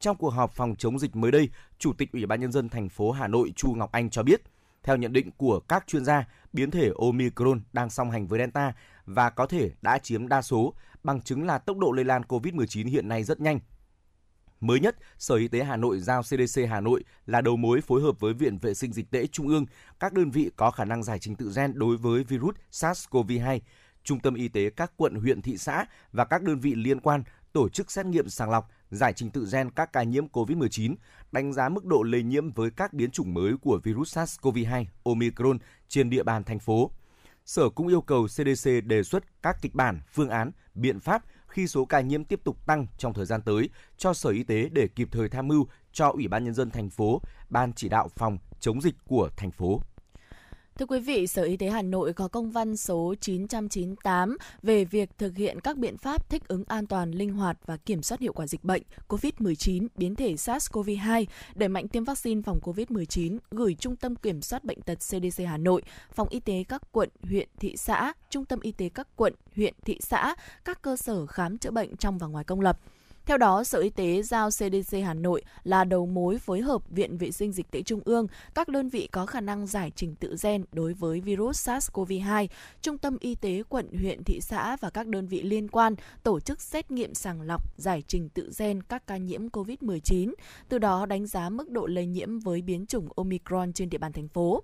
[0.00, 2.88] Trong cuộc họp phòng chống dịch mới đây, Chủ tịch Ủy ban nhân dân thành
[2.88, 4.42] phố Hà Nội Chu Ngọc Anh cho biết,
[4.82, 8.72] theo nhận định của các chuyên gia, biến thể Omicron đang song hành với Delta
[9.06, 12.88] và có thể đã chiếm đa số, bằng chứng là tốc độ lây lan COVID-19
[12.88, 13.60] hiện nay rất nhanh.
[14.60, 18.02] Mới nhất, Sở Y tế Hà Nội giao CDC Hà Nội là đầu mối phối
[18.02, 19.66] hợp với Viện Vệ sinh Dịch tễ Trung ương,
[20.00, 23.60] các đơn vị có khả năng giải trình tự gen đối với virus SARS-CoV-2,
[24.02, 27.22] Trung tâm Y tế các quận, huyện, thị xã và các đơn vị liên quan
[27.52, 30.94] tổ chức xét nghiệm sàng lọc, giải trình tự gen các ca nhiễm COVID-19,
[31.32, 35.58] đánh giá mức độ lây nhiễm với các biến chủng mới của virus SARS-CoV-2 Omicron
[35.88, 36.90] trên địa bàn thành phố.
[37.44, 41.66] Sở cũng yêu cầu CDC đề xuất các kịch bản, phương án, biện pháp khi
[41.66, 44.88] số ca nhiễm tiếp tục tăng trong thời gian tới cho Sở Y tế để
[44.88, 48.38] kịp thời tham mưu cho Ủy ban nhân dân thành phố, ban chỉ đạo phòng
[48.60, 49.82] chống dịch của thành phố.
[50.78, 55.18] Thưa quý vị, Sở Y tế Hà Nội có công văn số 998 về việc
[55.18, 58.32] thực hiện các biện pháp thích ứng an toàn, linh hoạt và kiểm soát hiệu
[58.32, 61.24] quả dịch bệnh COVID-19 biến thể SARS-CoV-2,
[61.54, 65.56] đẩy mạnh tiêm vaccine phòng COVID-19, gửi Trung tâm Kiểm soát Bệnh tật CDC Hà
[65.56, 69.34] Nội, Phòng Y tế các quận, huyện, thị xã, Trung tâm Y tế các quận,
[69.56, 72.80] huyện, thị xã, các cơ sở khám chữa bệnh trong và ngoài công lập–
[73.28, 77.18] theo đó, Sở Y tế giao CDC Hà Nội là đầu mối phối hợp Viện
[77.18, 80.36] Vệ sinh Dịch tễ Trung ương, các đơn vị có khả năng giải trình tự
[80.42, 82.46] gen đối với virus SARS-CoV-2,
[82.82, 86.40] Trung tâm Y tế quận, huyện, thị xã và các đơn vị liên quan tổ
[86.40, 90.34] chức xét nghiệm sàng lọc, giải trình tự gen các ca nhiễm COVID-19,
[90.68, 94.12] từ đó đánh giá mức độ lây nhiễm với biến chủng Omicron trên địa bàn
[94.12, 94.62] thành phố.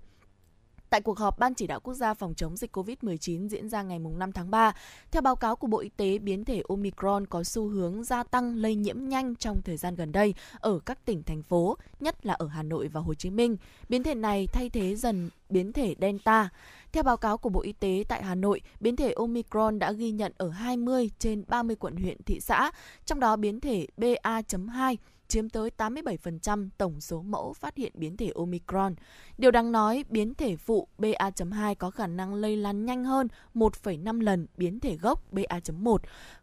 [0.95, 3.99] Tại cuộc họp Ban chỉ đạo quốc gia phòng chống dịch COVID-19 diễn ra ngày
[3.99, 4.73] 5 tháng 3,
[5.11, 8.57] theo báo cáo của Bộ Y tế, biến thể Omicron có xu hướng gia tăng
[8.57, 12.35] lây nhiễm nhanh trong thời gian gần đây ở các tỉnh, thành phố, nhất là
[12.35, 13.57] ở Hà Nội và Hồ Chí Minh.
[13.89, 16.49] Biến thể này thay thế dần biến thể Delta.
[16.95, 20.11] Theo báo cáo của Bộ Y tế tại Hà Nội, biến thể Omicron đã ghi
[20.11, 22.71] nhận ở 20 trên 30 quận huyện thị xã,
[23.05, 24.97] trong đó biến thể BA.2
[25.29, 28.95] chiếm tới 87% tổng số mẫu phát hiện biến thể Omicron.
[29.39, 34.21] Điều đáng nói, biến thể phụ BA.2 có khả năng lây lan nhanh hơn 1,5
[34.21, 35.97] lần biến thể gốc BA.1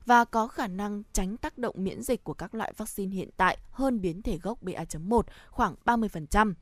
[0.06, 3.58] và có khả năng tránh tác động miễn dịch của các loại vaccine hiện tại
[3.72, 6.54] hơn biến thể gốc BA.1 khoảng 30%.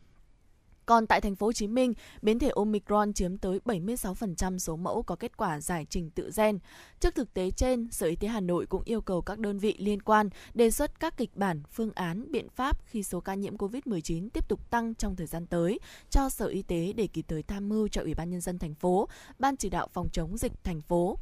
[0.90, 5.04] Còn tại thành phố Hồ Chí Minh, biến thể Omicron chiếm tới 76% số mẫu
[5.04, 6.60] có kết quả giải trình tự gen.
[7.00, 9.76] Trước thực tế trên, Sở Y tế Hà Nội cũng yêu cầu các đơn vị
[9.80, 13.58] liên quan đề xuất các kịch bản, phương án, biện pháp khi số ca nhiễm
[13.58, 15.80] COVID-19 tiếp tục tăng trong thời gian tới
[16.10, 18.76] cho Sở Y tế để kịp thời tham mưu cho Ủy ban nhân dân thành
[18.76, 19.10] phố,
[19.40, 21.18] Ban chỉ đạo phòng chống dịch thành phố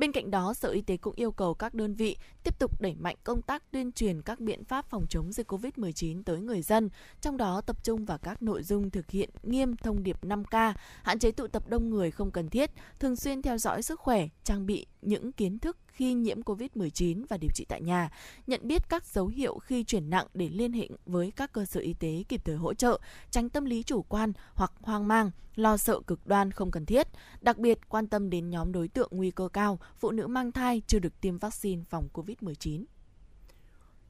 [0.00, 2.94] Bên cạnh đó, Sở Y tế cũng yêu cầu các đơn vị tiếp tục đẩy
[2.94, 6.88] mạnh công tác tuyên truyền các biện pháp phòng chống dịch COVID-19 tới người dân,
[7.20, 11.18] trong đó tập trung vào các nội dung thực hiện nghiêm thông điệp 5K, hạn
[11.18, 14.66] chế tụ tập đông người không cần thiết, thường xuyên theo dõi sức khỏe, trang
[14.66, 18.10] bị những kiến thức khi nhiễm COVID-19 và điều trị tại nhà,
[18.46, 21.80] nhận biết các dấu hiệu khi chuyển nặng để liên hệ với các cơ sở
[21.80, 25.76] y tế kịp thời hỗ trợ, tránh tâm lý chủ quan hoặc hoang mang, lo
[25.76, 27.08] sợ cực đoan không cần thiết.
[27.40, 30.82] Đặc biệt quan tâm đến nhóm đối tượng nguy cơ cao, phụ nữ mang thai
[30.86, 32.84] chưa được tiêm vaccine phòng COVID-19.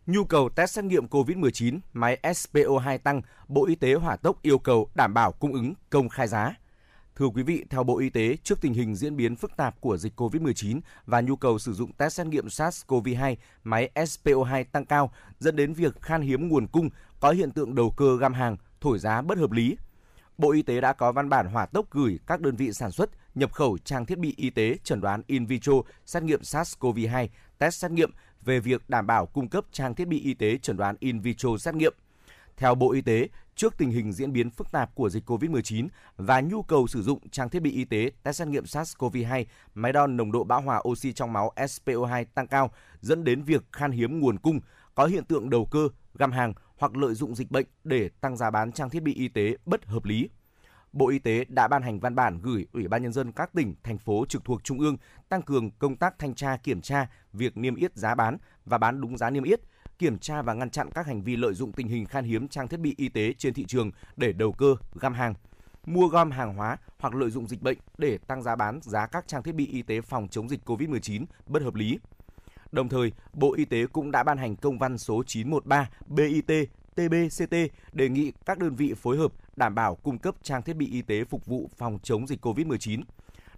[0.06, 4.58] Nhu cầu test xét nghiệm COVID-19, máy SPO2 tăng, Bộ Y tế hỏa tốc yêu
[4.58, 6.59] cầu đảm bảo cung ứng công khai giá.
[7.20, 9.96] Thưa quý vị, theo Bộ Y tế, trước tình hình diễn biến phức tạp của
[9.96, 15.12] dịch COVID-19 và nhu cầu sử dụng test xét nghiệm SARS-CoV-2, máy SPO2 tăng cao
[15.38, 16.90] dẫn đến việc khan hiếm nguồn cung,
[17.20, 19.76] có hiện tượng đầu cơ găm hàng, thổi giá bất hợp lý.
[20.38, 23.10] Bộ Y tế đã có văn bản hỏa tốc gửi các đơn vị sản xuất,
[23.34, 25.72] nhập khẩu trang thiết bị y tế chẩn đoán in vitro
[26.06, 28.10] xét nghiệm SARS-CoV-2, test xét nghiệm
[28.44, 31.56] về việc đảm bảo cung cấp trang thiết bị y tế chẩn đoán in vitro
[31.58, 31.94] xét nghiệm.
[32.56, 33.28] Theo Bộ Y tế,
[33.60, 37.28] trước tình hình diễn biến phức tạp của dịch COVID-19 và nhu cầu sử dụng
[37.30, 39.44] trang thiết bị y tế test xét nghiệm SARS-CoV-2,
[39.74, 43.62] máy đo nồng độ bão hòa oxy trong máu SPO2 tăng cao dẫn đến việc
[43.72, 44.60] khan hiếm nguồn cung,
[44.94, 48.50] có hiện tượng đầu cơ, găm hàng hoặc lợi dụng dịch bệnh để tăng giá
[48.50, 50.28] bán trang thiết bị y tế bất hợp lý.
[50.92, 53.74] Bộ Y tế đã ban hành văn bản gửi Ủy ban nhân dân các tỉnh,
[53.82, 54.96] thành phố trực thuộc trung ương
[55.28, 59.00] tăng cường công tác thanh tra kiểm tra việc niêm yết giá bán và bán
[59.00, 59.60] đúng giá niêm yết,
[60.00, 62.68] kiểm tra và ngăn chặn các hành vi lợi dụng tình hình khan hiếm trang
[62.68, 65.34] thiết bị y tế trên thị trường để đầu cơ, găm hàng,
[65.86, 69.28] mua gom hàng hóa hoặc lợi dụng dịch bệnh để tăng giá bán giá các
[69.28, 71.98] trang thiết bị y tế phòng chống dịch COVID-19 bất hợp lý.
[72.72, 77.54] Đồng thời, Bộ Y tế cũng đã ban hành công văn số 913 BIT TBCT
[77.92, 81.02] đề nghị các đơn vị phối hợp đảm bảo cung cấp trang thiết bị y
[81.02, 83.02] tế phục vụ phòng chống dịch COVID-19.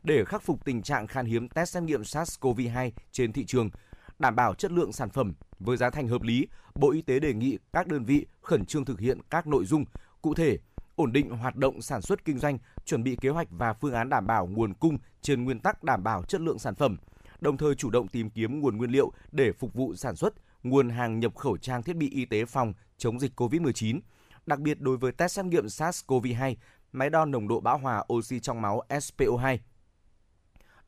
[0.03, 3.71] Để khắc phục tình trạng khan hiếm test xét nghiệm SARS-CoV-2 trên thị trường,
[4.19, 5.33] đảm bảo chất lượng sản phẩm
[5.63, 8.85] với giá thành hợp lý, Bộ Y tế đề nghị các đơn vị khẩn trương
[8.85, 9.85] thực hiện các nội dung
[10.23, 10.59] cụ thể
[10.97, 14.09] ổn định hoạt động sản xuất kinh doanh, chuẩn bị kế hoạch và phương án
[14.09, 16.97] đảm bảo nguồn cung trên nguyên tắc đảm bảo chất lượng sản phẩm,
[17.41, 20.91] đồng thời chủ động tìm kiếm nguồn nguyên liệu để phục vụ sản xuất, nguồn
[20.91, 24.01] hàng nhập khẩu trang thiết bị y tế phòng chống dịch COVID-19,
[24.47, 26.55] đặc biệt đối với test xét nghiệm SARS-CoV-2,
[26.93, 29.59] máy đo nồng độ bão hòa oxy trong máu SPO2.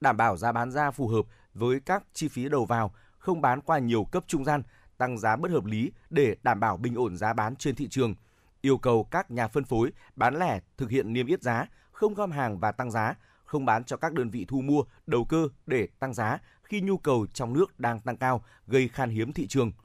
[0.01, 2.95] Đảm bảo giá bán ra phù hợp với các chi phí đầu vào,
[3.25, 4.63] không bán qua nhiều cấp trung gian,
[4.99, 8.15] tăng giá bất hợp lý để đảm bảo bình ổn giá bán trên thị trường.
[8.61, 12.31] Yêu cầu các nhà phân phối, bán lẻ thực hiện niêm yết giá, không gom
[12.31, 13.15] hàng và tăng giá,
[13.45, 16.99] không bán cho các đơn vị thu mua, đầu cơ để tăng giá khi nhu
[16.99, 19.73] cầu trong nước đang tăng cao, gây khan hiếm thị trường–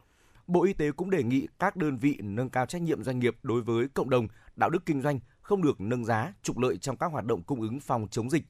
[0.50, 3.36] Bộ Y tế cũng đề nghị các đơn vị nâng cao trách nhiệm doanh nghiệp
[3.44, 6.98] đối với cộng đồng, đạo đức kinh doanh, không được nâng giá, trục lợi trong
[6.98, 8.44] các hoạt động cung ứng phòng chống dịch.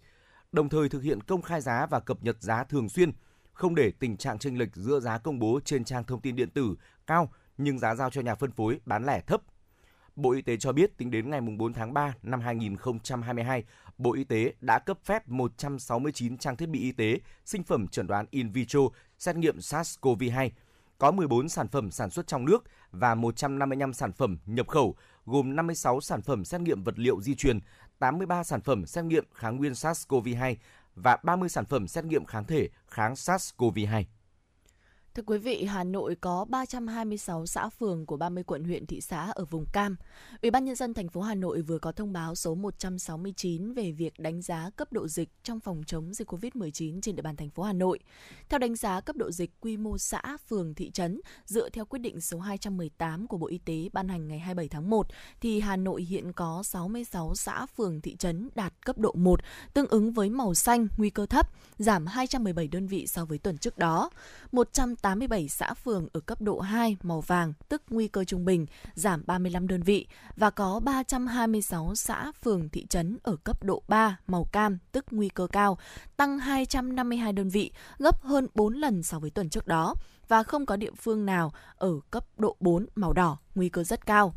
[0.51, 3.11] Đồng thời thực hiện công khai giá và cập nhật giá thường xuyên,
[3.59, 6.49] không để tình trạng chênh lệch giữa giá công bố trên trang thông tin điện
[6.49, 6.75] tử
[7.07, 9.41] cao nhưng giá giao cho nhà phân phối bán lẻ thấp.
[10.15, 13.63] Bộ Y tế cho biết tính đến ngày 4 tháng 3 năm 2022,
[13.97, 18.07] Bộ Y tế đã cấp phép 169 trang thiết bị y tế, sinh phẩm chẩn
[18.07, 18.79] đoán in vitro,
[19.17, 20.49] xét nghiệm SARS-CoV-2
[20.97, 24.95] có 14 sản phẩm sản xuất trong nước và 155 sản phẩm nhập khẩu,
[25.25, 27.59] gồm 56 sản phẩm xét nghiệm vật liệu di truyền,
[27.99, 30.55] 83 sản phẩm xét nghiệm kháng nguyên SARS-CoV-2
[31.03, 34.03] và 30 sản phẩm xét nghiệm kháng thể kháng SARS-CoV-2.
[35.15, 39.31] Thưa quý vị, Hà Nội có 326 xã phường của 30 quận huyện thị xã
[39.31, 39.95] ở vùng cam.
[40.41, 43.91] Ủy ban nhân dân thành phố Hà Nội vừa có thông báo số 169 về
[43.91, 47.49] việc đánh giá cấp độ dịch trong phòng chống dịch COVID-19 trên địa bàn thành
[47.49, 47.99] phố Hà Nội.
[48.49, 51.99] Theo đánh giá cấp độ dịch quy mô xã, phường, thị trấn dựa theo quyết
[51.99, 55.07] định số 218 của Bộ Y tế ban hành ngày 27 tháng 1
[55.41, 59.39] thì Hà Nội hiện có 66 xã phường thị trấn đạt cấp độ 1,
[59.73, 63.57] tương ứng với màu xanh nguy cơ thấp, giảm 217 đơn vị so với tuần
[63.57, 64.09] trước đó.
[64.51, 68.65] 100 87 xã phường ở cấp độ 2 màu vàng, tức nguy cơ trung bình,
[68.93, 74.19] giảm 35 đơn vị và có 326 xã phường thị trấn ở cấp độ 3
[74.27, 75.77] màu cam, tức nguy cơ cao,
[76.17, 79.95] tăng 252 đơn vị, gấp hơn 4 lần so với tuần trước đó
[80.27, 84.05] và không có địa phương nào ở cấp độ 4 màu đỏ, nguy cơ rất
[84.05, 84.33] cao.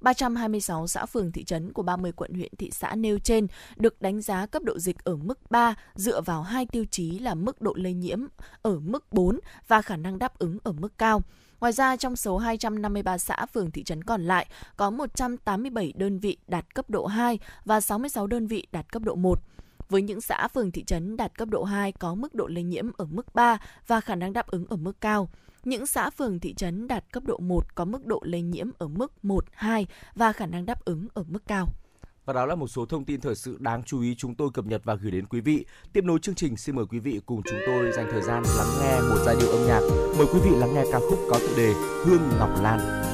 [0.00, 4.20] 326 xã phường thị trấn của 30 quận huyện thị xã nêu trên được đánh
[4.20, 7.74] giá cấp độ dịch ở mức 3 dựa vào hai tiêu chí là mức độ
[7.76, 8.18] lây nhiễm
[8.62, 9.38] ở mức 4
[9.68, 11.22] và khả năng đáp ứng ở mức cao.
[11.60, 16.36] Ngoài ra, trong số 253 xã phường thị trấn còn lại, có 187 đơn vị
[16.48, 19.38] đạt cấp độ 2 và 66 đơn vị đạt cấp độ 1.
[19.88, 22.90] Với những xã phường thị trấn đạt cấp độ 2 có mức độ lây nhiễm
[22.96, 25.28] ở mức 3 và khả năng đáp ứng ở mức cao.
[25.66, 28.88] Những xã phường thị trấn đạt cấp độ 1 có mức độ lây nhiễm ở
[28.88, 31.66] mức 1, 2 và khả năng đáp ứng ở mức cao.
[32.24, 34.66] Và đó là một số thông tin thời sự đáng chú ý chúng tôi cập
[34.66, 35.64] nhật và gửi đến quý vị.
[35.92, 38.68] Tiếp nối chương trình, xin mời quý vị cùng chúng tôi dành thời gian lắng
[38.80, 39.80] nghe một giai điệu âm nhạc.
[40.18, 41.72] Mời quý vị lắng nghe ca khúc có tựa đề
[42.04, 43.05] Hương Ngọc Lan.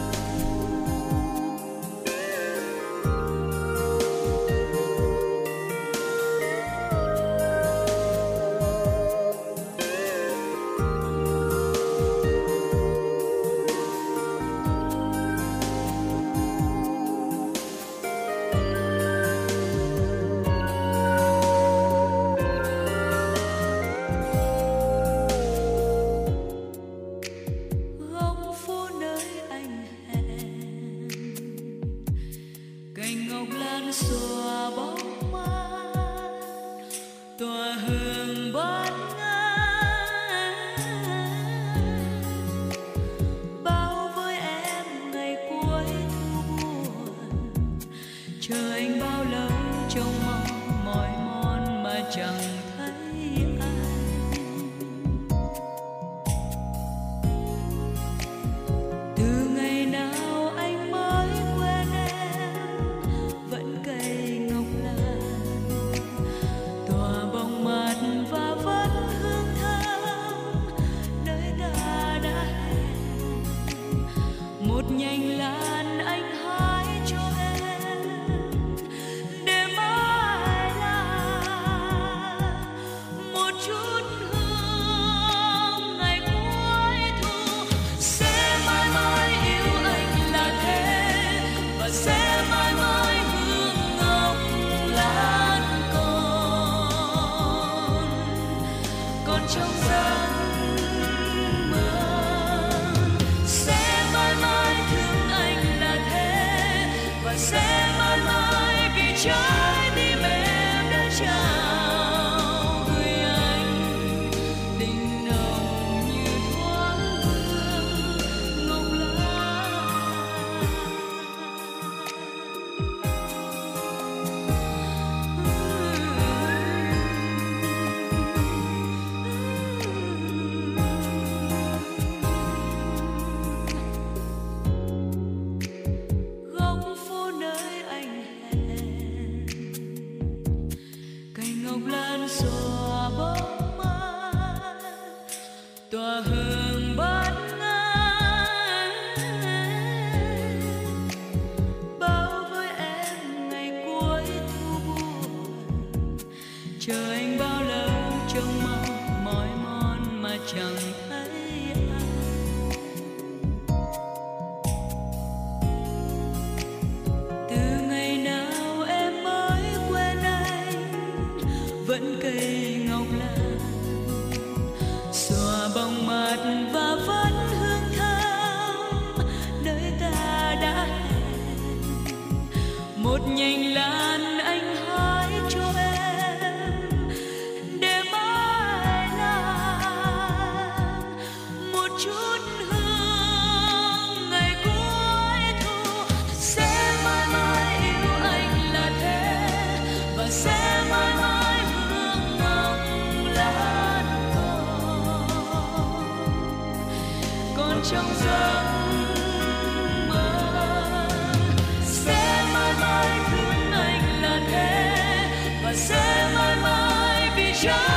[217.63, 217.92] show.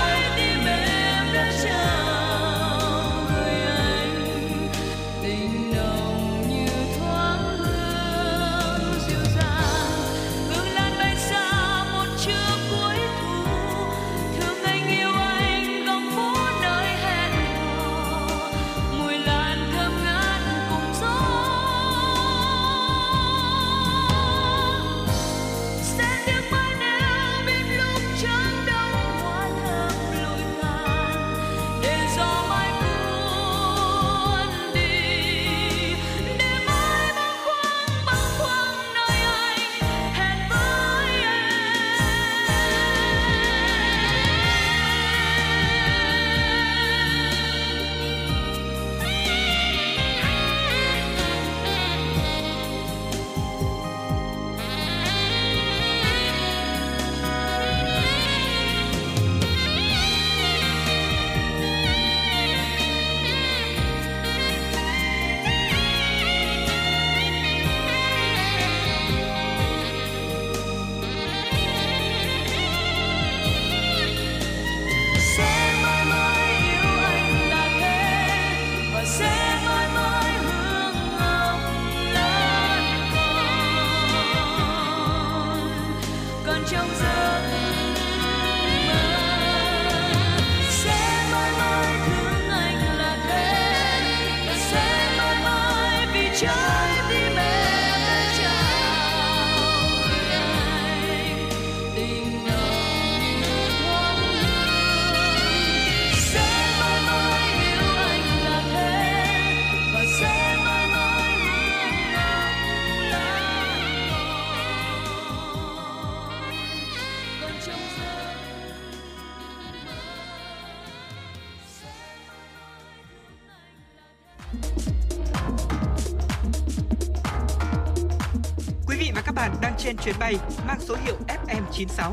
[129.86, 130.36] Trên chuyến bay
[130.68, 132.12] mang số hiệu FM96.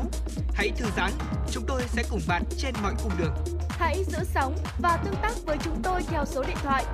[0.53, 1.11] Hãy thư giãn,
[1.51, 3.33] chúng tôi sẽ cùng bạn trên mọi cung đường.
[3.69, 6.85] Hãy giữ sóng và tương tác với chúng tôi theo số điện thoại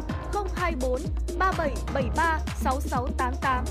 [0.55, 1.01] 024
[1.39, 3.65] 3773 6688.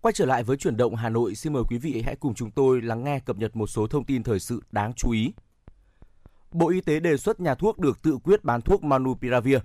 [0.00, 2.50] Quay trở lại với chuyển động Hà Nội, xin mời quý vị hãy cùng chúng
[2.50, 5.32] tôi lắng nghe cập nhật một số thông tin thời sự đáng chú ý.
[6.52, 9.58] Bộ Y tế đề xuất nhà thuốc được tự quyết bán thuốc Manupiravir.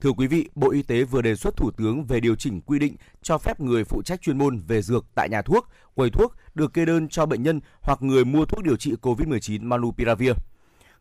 [0.00, 2.78] Thưa quý vị, Bộ Y tế vừa đề xuất Thủ tướng về điều chỉnh quy
[2.78, 6.34] định cho phép người phụ trách chuyên môn về dược tại nhà thuốc, quầy thuốc
[6.54, 10.32] được kê đơn cho bệnh nhân hoặc người mua thuốc điều trị COVID-19 Manupiravir.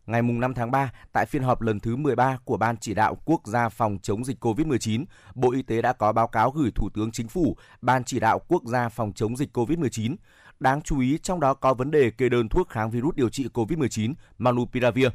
[0.06, 3.48] ngày 5 tháng 3, tại phiên họp lần thứ 13 của Ban chỉ đạo quốc
[3.48, 5.06] gia phòng chống dịch COVID-19,
[5.36, 8.40] Bộ Y tế đã có báo cáo gửi Thủ tướng Chính phủ, Ban chỉ đạo
[8.48, 10.16] quốc gia phòng chống dịch COVID-19.
[10.60, 13.48] Đáng chú ý trong đó có vấn đề kê đơn thuốc kháng virus điều trị
[13.54, 15.08] COVID-19 Manupiravir.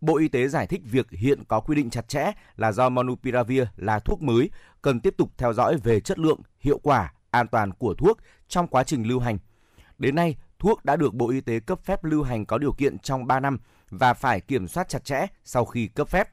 [0.00, 3.62] Bộ Y tế giải thích việc hiện có quy định chặt chẽ là do Manupiravir
[3.76, 4.50] là thuốc mới,
[4.82, 8.18] cần tiếp tục theo dõi về chất lượng, hiệu quả, an toàn của thuốc
[8.48, 9.38] trong quá trình lưu hành.
[9.98, 12.98] Đến nay, thuốc đã được Bộ Y tế cấp phép lưu hành có điều kiện
[12.98, 13.58] trong 3 năm
[13.90, 16.28] và phải kiểm soát chặt chẽ sau khi cấp phép.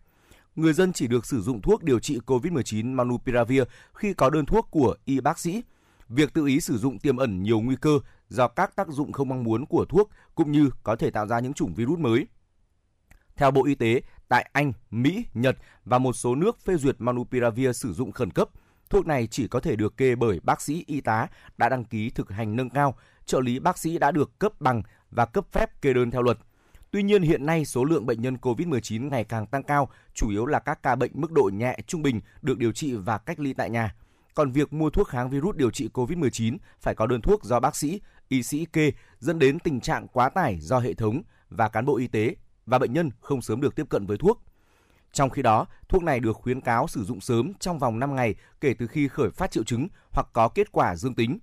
[0.55, 3.63] Người dân chỉ được sử dụng thuốc điều trị COVID-19 Manupiravir
[3.93, 5.61] khi có đơn thuốc của y bác sĩ.
[6.09, 7.99] Việc tự ý sử dụng tiềm ẩn nhiều nguy cơ
[8.31, 11.39] do các tác dụng không mong muốn của thuốc cũng như có thể tạo ra
[11.39, 12.27] những chủng virus mới.
[13.35, 17.77] Theo Bộ Y tế, tại Anh, Mỹ, Nhật và một số nước phê duyệt Manupiravir
[17.77, 18.49] sử dụng khẩn cấp,
[18.89, 21.27] thuốc này chỉ có thể được kê bởi bác sĩ y tá
[21.57, 24.81] đã đăng ký thực hành nâng cao, trợ lý bác sĩ đã được cấp bằng
[25.11, 26.37] và cấp phép kê đơn theo luật.
[26.91, 30.45] Tuy nhiên hiện nay số lượng bệnh nhân COVID-19 ngày càng tăng cao, chủ yếu
[30.45, 33.53] là các ca bệnh mức độ nhẹ trung bình được điều trị và cách ly
[33.53, 33.95] tại nhà.
[34.33, 37.75] Còn việc mua thuốc kháng virus điều trị COVID-19 phải có đơn thuốc do bác
[37.75, 38.01] sĩ,
[38.31, 41.97] y sĩ kê dẫn đến tình trạng quá tải do hệ thống và cán bộ
[41.97, 44.43] y tế và bệnh nhân không sớm được tiếp cận với thuốc.
[45.13, 48.35] Trong khi đó, thuốc này được khuyến cáo sử dụng sớm trong vòng 5 ngày
[48.61, 51.39] kể từ khi khởi phát triệu chứng hoặc có kết quả dương tính.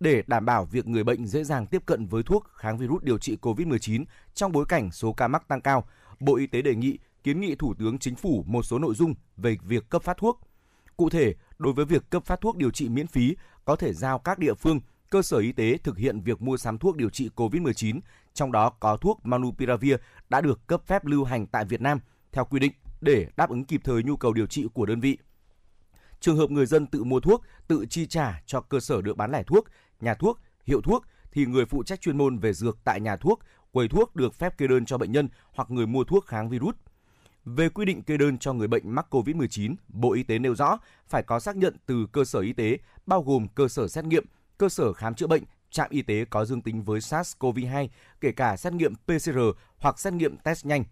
[0.00, 3.18] Để đảm bảo việc người bệnh dễ dàng tiếp cận với thuốc kháng virus điều
[3.18, 4.04] trị COVID-19
[4.34, 5.84] trong bối cảnh số ca mắc tăng cao,
[6.20, 9.14] Bộ Y tế đề nghị kiến nghị Thủ tướng Chính phủ một số nội dung
[9.36, 10.40] về việc cấp phát thuốc.
[10.96, 14.18] Cụ thể, đối với việc cấp phát thuốc điều trị miễn phí, có thể giao
[14.18, 14.80] các địa phương,
[15.12, 18.00] cơ sở y tế thực hiện việc mua sắm thuốc điều trị COVID-19,
[18.34, 19.94] trong đó có thuốc Manupiravir
[20.28, 22.00] đã được cấp phép lưu hành tại Việt Nam
[22.32, 25.18] theo quy định để đáp ứng kịp thời nhu cầu điều trị của đơn vị.
[26.20, 29.32] Trường hợp người dân tự mua thuốc, tự chi trả cho cơ sở được bán
[29.32, 29.68] lẻ thuốc,
[30.00, 33.40] nhà thuốc, hiệu thuốc thì người phụ trách chuyên môn về dược tại nhà thuốc,
[33.72, 36.74] quầy thuốc được phép kê đơn cho bệnh nhân hoặc người mua thuốc kháng virus.
[37.44, 40.78] Về quy định kê đơn cho người bệnh mắc COVID-19, Bộ Y tế nêu rõ
[41.08, 44.24] phải có xác nhận từ cơ sở y tế, bao gồm cơ sở xét nghiệm,
[44.62, 47.88] cơ sở khám chữa bệnh, trạm y tế có dương tính với SARS-CoV-2,
[48.20, 49.38] kể cả xét nghiệm PCR
[49.78, 50.84] hoặc xét nghiệm test nhanh.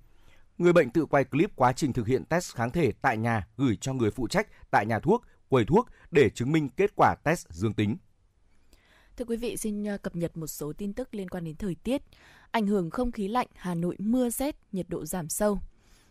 [0.58, 3.76] Người bệnh tự quay clip quá trình thực hiện test kháng thể tại nhà gửi
[3.80, 7.46] cho người phụ trách tại nhà thuốc, quầy thuốc để chứng minh kết quả test
[7.48, 7.96] dương tính.
[9.16, 11.74] Thưa quý vị, xin à, cập nhật một số tin tức liên quan đến thời
[11.74, 12.02] tiết.
[12.50, 15.58] Ảnh hưởng không khí lạnh, Hà Nội mưa rét, nhiệt độ giảm sâu.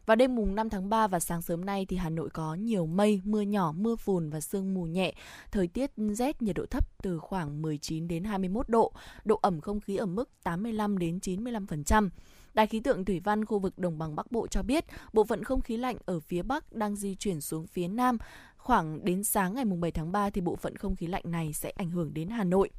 [0.09, 2.85] Vào đêm mùng 5 tháng 3 và sáng sớm nay thì Hà Nội có nhiều
[2.85, 5.13] mây, mưa nhỏ, mưa phùn và sương mù nhẹ.
[5.51, 8.91] Thời tiết rét, nhiệt độ thấp từ khoảng 19 đến 21 độ,
[9.25, 12.09] độ ẩm không khí ở mức 85 đến 95%.
[12.53, 15.43] Đài khí tượng thủy văn khu vực đồng bằng Bắc Bộ cho biết, bộ phận
[15.43, 18.17] không khí lạnh ở phía Bắc đang di chuyển xuống phía Nam.
[18.57, 21.53] Khoảng đến sáng ngày mùng 7 tháng 3 thì bộ phận không khí lạnh này
[21.53, 22.69] sẽ ảnh hưởng đến Hà Nội.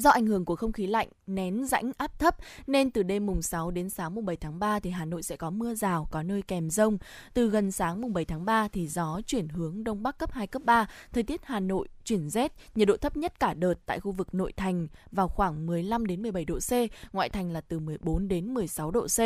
[0.00, 2.36] Do ảnh hưởng của không khí lạnh, nén rãnh áp thấp
[2.66, 5.36] nên từ đêm mùng 6 đến sáng mùng 7 tháng 3 thì Hà Nội sẽ
[5.36, 6.98] có mưa rào, có nơi kèm rông.
[7.34, 10.46] Từ gần sáng mùng 7 tháng 3 thì gió chuyển hướng đông bắc cấp 2
[10.46, 14.00] cấp 3, thời tiết Hà Nội chuyển rét, nhiệt độ thấp nhất cả đợt tại
[14.00, 16.72] khu vực nội thành vào khoảng 15 đến 17 độ C,
[17.12, 19.20] ngoại thành là từ 14 đến 16 độ C.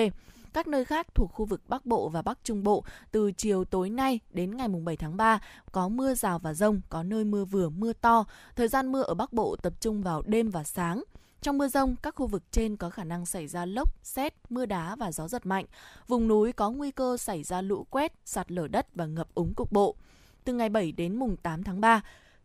[0.54, 3.90] Các nơi khác thuộc khu vực Bắc Bộ và Bắc Trung Bộ từ chiều tối
[3.90, 5.40] nay đến ngày 7 tháng 3
[5.72, 8.24] có mưa rào và rông, có nơi mưa vừa mưa to.
[8.56, 11.04] Thời gian mưa ở Bắc Bộ tập trung vào đêm và sáng.
[11.42, 14.66] Trong mưa rông, các khu vực trên có khả năng xảy ra lốc, xét, mưa
[14.66, 15.64] đá và gió giật mạnh.
[16.08, 19.54] Vùng núi có nguy cơ xảy ra lũ quét, sạt lở đất và ngập úng
[19.54, 19.96] cục bộ.
[20.44, 22.02] Từ ngày 7 đến mùng 8 tháng 3,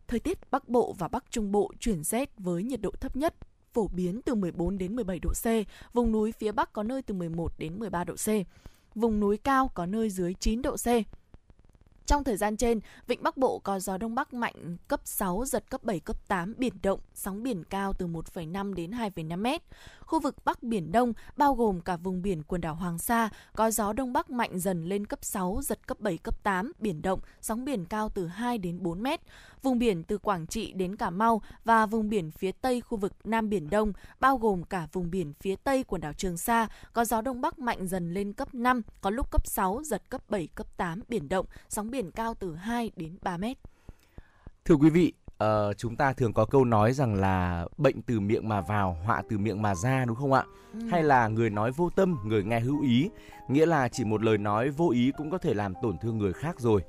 [0.08, 3.34] thời tiết Bắc Bộ và Bắc Trung Bộ chuyển rét với nhiệt độ thấp nhất
[3.72, 5.46] phổ biến từ 14 đến 17 độ C,
[5.92, 8.28] vùng núi phía Bắc có nơi từ 11 đến 13 độ C.
[8.94, 10.86] Vùng núi cao có nơi dưới 9 độ C.
[12.10, 15.64] Trong thời gian trên, vịnh Bắc Bộ có gió đông bắc mạnh cấp 6, giật
[15.70, 19.62] cấp 7, cấp 8, biển động, sóng biển cao từ 1,5 đến 2,5 mét.
[20.00, 23.70] Khu vực Bắc Biển Đông, bao gồm cả vùng biển quần đảo Hoàng Sa, có
[23.70, 27.20] gió đông bắc mạnh dần lên cấp 6, giật cấp 7, cấp 8, biển động,
[27.40, 29.20] sóng biển cao từ 2 đến 4 mét.
[29.62, 33.12] Vùng biển từ Quảng Trị đến Cà Mau và vùng biển phía Tây khu vực
[33.24, 37.04] Nam Biển Đông, bao gồm cả vùng biển phía Tây quần đảo Trường Sa, có
[37.04, 40.48] gió đông bắc mạnh dần lên cấp 5, có lúc cấp 6, giật cấp 7,
[40.54, 43.56] cấp 8, biển động, sóng biển cao từ 2 đến 3 mét.
[44.64, 45.12] Thưa quý vị,
[45.44, 49.22] uh, chúng ta thường có câu nói rằng là bệnh từ miệng mà vào, họa
[49.28, 50.44] từ miệng mà ra đúng không ạ?
[50.72, 50.80] Ừ.
[50.90, 53.10] Hay là người nói vô tâm, người nghe hữu ý,
[53.48, 56.32] nghĩa là chỉ một lời nói vô ý cũng có thể làm tổn thương người
[56.32, 56.82] khác rồi.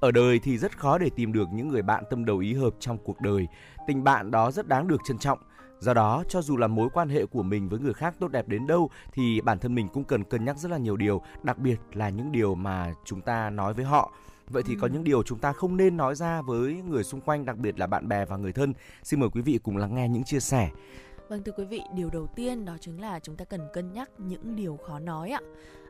[0.00, 2.74] Ở đời thì rất khó để tìm được những người bạn tâm đầu ý hợp
[2.80, 3.46] trong cuộc đời.
[3.86, 5.38] Tình bạn đó rất đáng được trân trọng.
[5.78, 8.48] Do đó, cho dù là mối quan hệ của mình với người khác tốt đẹp
[8.48, 11.58] đến đâu thì bản thân mình cũng cần cân nhắc rất là nhiều điều, đặc
[11.58, 14.12] biệt là những điều mà chúng ta nói với họ.
[14.50, 14.78] Vậy thì ừ.
[14.80, 17.78] có những điều chúng ta không nên nói ra với người xung quanh, đặc biệt
[17.78, 18.74] là bạn bè và người thân.
[19.02, 20.70] Xin mời quý vị cùng lắng nghe những chia sẻ.
[21.28, 24.10] Vâng thưa quý vị, điều đầu tiên đó chính là chúng ta cần cân nhắc
[24.18, 25.40] những điều khó nói ạ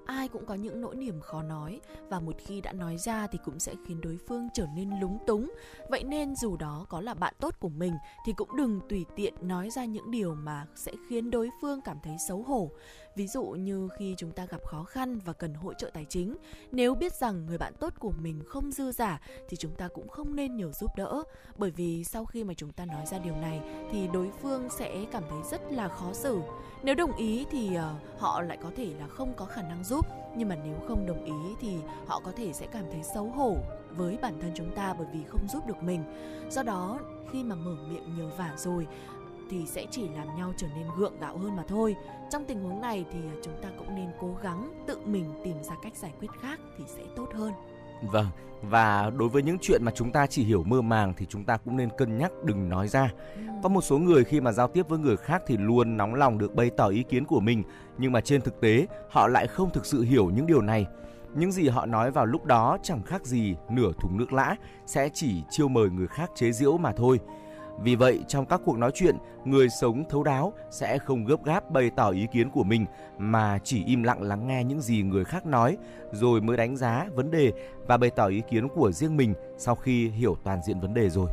[0.07, 3.39] ai cũng có những nỗi niềm khó nói và một khi đã nói ra thì
[3.45, 5.53] cũng sẽ khiến đối phương trở nên lúng túng.
[5.91, 7.93] Vậy nên dù đó có là bạn tốt của mình
[8.27, 11.97] thì cũng đừng tùy tiện nói ra những điều mà sẽ khiến đối phương cảm
[12.03, 12.71] thấy xấu hổ.
[13.17, 16.37] Ví dụ như khi chúng ta gặp khó khăn và cần hỗ trợ tài chính,
[16.73, 20.09] nếu biết rằng người bạn tốt của mình không dư giả thì chúng ta cũng
[20.09, 21.23] không nên nhờ giúp đỡ,
[21.57, 23.61] bởi vì sau khi mà chúng ta nói ra điều này
[23.93, 26.41] thì đối phương sẽ cảm thấy rất là khó xử.
[26.83, 30.07] Nếu đồng ý thì uh, họ lại có thể là không có khả năng giúp,
[30.37, 33.57] nhưng mà nếu không đồng ý thì họ có thể sẽ cảm thấy xấu hổ
[33.91, 36.05] với bản thân chúng ta bởi vì không giúp được mình.
[36.51, 36.99] Do đó
[37.33, 38.87] khi mà mở miệng nhờ vả rồi
[39.51, 41.97] thì sẽ chỉ làm nhau trở nên gượng gạo hơn mà thôi.
[42.31, 45.75] Trong tình huống này thì chúng ta cũng nên cố gắng tự mình tìm ra
[45.83, 47.53] cách giải quyết khác thì sẽ tốt hơn.
[48.03, 48.27] Vâng,
[48.63, 51.57] và đối với những chuyện mà chúng ta chỉ hiểu mơ màng thì chúng ta
[51.57, 53.13] cũng nên cân nhắc đừng nói ra.
[53.35, 53.41] Ừ.
[53.63, 56.39] Có một số người khi mà giao tiếp với người khác thì luôn nóng lòng
[56.39, 57.63] được bày tỏ ý kiến của mình,
[57.99, 60.87] nhưng mà trên thực tế họ lại không thực sự hiểu những điều này.
[61.35, 65.09] Những gì họ nói vào lúc đó chẳng khác gì nửa thùng nước lã, sẽ
[65.15, 67.21] chỉ chiêu mời người khác chế giễu mà thôi.
[67.79, 71.71] Vì vậy, trong các cuộc nói chuyện, người sống thấu đáo sẽ không gấp gáp
[71.71, 72.87] bày tỏ ý kiến của mình
[73.19, 75.77] mà chỉ im lặng lắng nghe những gì người khác nói
[76.13, 77.53] rồi mới đánh giá vấn đề
[77.87, 81.11] và bày tỏ ý kiến của riêng mình sau khi hiểu toàn diện vấn đề
[81.11, 81.31] rồi.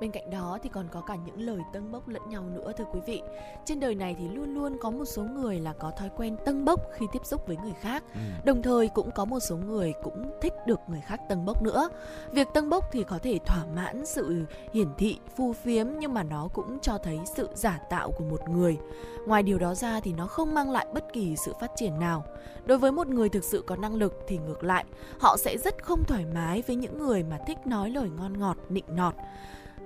[0.00, 2.84] Bên cạnh đó thì còn có cả những lời tâng bốc lẫn nhau nữa thưa
[2.92, 3.22] quý vị.
[3.64, 6.64] Trên đời này thì luôn luôn có một số người là có thói quen tâng
[6.64, 8.04] bốc khi tiếp xúc với người khác.
[8.14, 8.20] Ừ.
[8.44, 11.88] Đồng thời cũng có một số người cũng thích được người khác tâng bốc nữa.
[12.32, 16.22] Việc tâng bốc thì có thể thỏa mãn sự hiển thị, phu phiếm nhưng mà
[16.22, 18.78] nó cũng cho thấy sự giả tạo của một người.
[19.26, 22.24] Ngoài điều đó ra thì nó không mang lại bất kỳ sự phát triển nào.
[22.64, 24.84] Đối với một người thực sự có năng lực thì ngược lại,
[25.20, 28.56] họ sẽ rất không thoải mái với những người mà thích nói lời ngon ngọt,
[28.68, 29.14] nịnh nọt.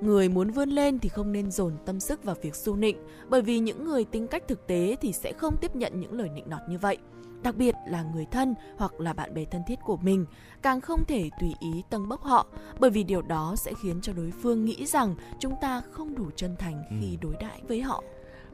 [0.01, 2.97] Người muốn vươn lên thì không nên dồn tâm sức vào việc su nịnh,
[3.29, 6.29] bởi vì những người tính cách thực tế thì sẽ không tiếp nhận những lời
[6.29, 6.99] nịnh nọt như vậy.
[7.43, 10.27] Đặc biệt là người thân hoặc là bạn bè thân thiết của mình,
[10.63, 12.47] càng không thể tùy ý tâng bốc họ,
[12.81, 16.31] bởi vì điều đó sẽ khiến cho đối phương nghĩ rằng chúng ta không đủ
[16.37, 17.17] chân thành khi ừ.
[17.21, 18.03] đối đãi với họ.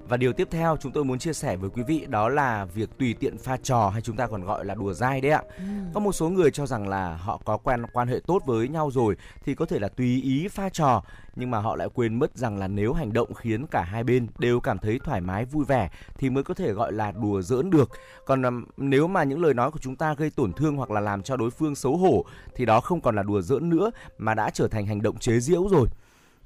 [0.08, 2.98] Và điều tiếp theo chúng tôi muốn chia sẻ với quý vị đó là việc
[2.98, 5.42] tùy tiện pha trò hay chúng ta còn gọi là đùa dai đấy ạ.
[5.58, 5.64] Ừ.
[5.94, 8.90] Có một số người cho rằng là họ có quen quan hệ tốt với nhau
[8.90, 11.02] rồi thì có thể là tùy ý pha trò
[11.36, 14.26] nhưng mà họ lại quên mất rằng là nếu hành động khiến cả hai bên
[14.38, 17.70] đều cảm thấy thoải mái vui vẻ thì mới có thể gọi là đùa giỡn
[17.70, 17.90] được.
[18.26, 21.22] Còn nếu mà những lời nói của chúng ta gây tổn thương hoặc là làm
[21.22, 24.50] cho đối phương xấu hổ thì đó không còn là đùa giỡn nữa mà đã
[24.50, 25.88] trở thành hành động chế giễu rồi.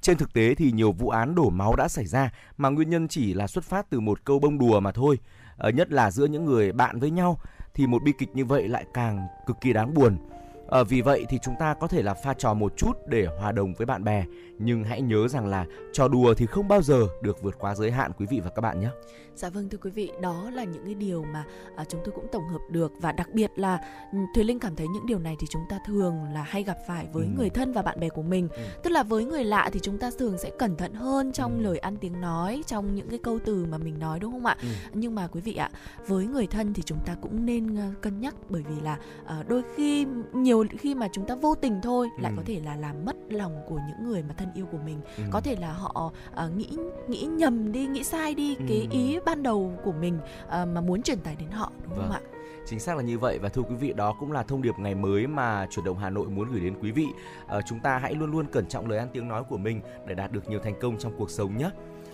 [0.01, 3.07] Trên thực tế thì nhiều vụ án đổ máu đã xảy ra mà nguyên nhân
[3.07, 5.19] chỉ là xuất phát từ một câu bông đùa mà thôi.
[5.57, 7.39] Ở nhất là giữa những người bạn với nhau
[7.73, 10.17] thì một bi kịch như vậy lại càng cực kỳ đáng buồn.
[10.69, 13.51] À, vì vậy thì chúng ta có thể là pha trò một chút để hòa
[13.51, 14.25] đồng với bạn bè
[14.59, 17.91] nhưng hãy nhớ rằng là trò đùa thì không bao giờ được vượt quá giới
[17.91, 18.89] hạn quý vị và các bạn nhé.
[19.35, 22.27] Dạ vâng thưa quý vị, đó là những cái điều mà à, chúng tôi cũng
[22.31, 23.79] tổng hợp được và đặc biệt là
[24.11, 26.77] ừ, Thùy Linh cảm thấy những điều này thì chúng ta thường là hay gặp
[26.87, 27.29] phải với ừ.
[27.37, 28.47] người thân và bạn bè của mình.
[28.51, 28.61] Ừ.
[28.83, 31.63] Tức là với người lạ thì chúng ta thường sẽ cẩn thận hơn trong ừ.
[31.63, 34.57] lời ăn tiếng nói, trong những cái câu từ mà mình nói đúng không ạ?
[34.61, 34.67] Ừ.
[34.93, 35.69] Nhưng mà quý vị ạ,
[36.07, 38.97] với người thân thì chúng ta cũng nên ờ, cân nhắc bởi vì là
[39.39, 42.21] uh, đôi khi nhiều khi mà chúng ta vô tình thôi ừ.
[42.21, 44.97] lại có thể là làm mất lòng của những người mà thân yêu của mình.
[45.17, 45.23] Ừ.
[45.31, 46.13] Có thể là họ
[46.45, 46.69] uh, nghĩ
[47.07, 48.63] nghĩ nhầm đi, nghĩ sai đi ừ.
[48.69, 51.99] cái ý ban đầu của mình uh, mà muốn truyền tải đến họ đúng vâng.
[51.99, 52.21] không ạ?
[52.65, 54.95] Chính xác là như vậy và thưa quý vị đó cũng là thông điệp ngày
[54.95, 57.07] mới mà chuyển động Hà Nội muốn gửi đến quý vị.
[57.57, 60.15] Uh, chúng ta hãy luôn luôn cẩn trọng lời ăn tiếng nói của mình để
[60.15, 61.69] đạt được nhiều thành công trong cuộc sống nhé.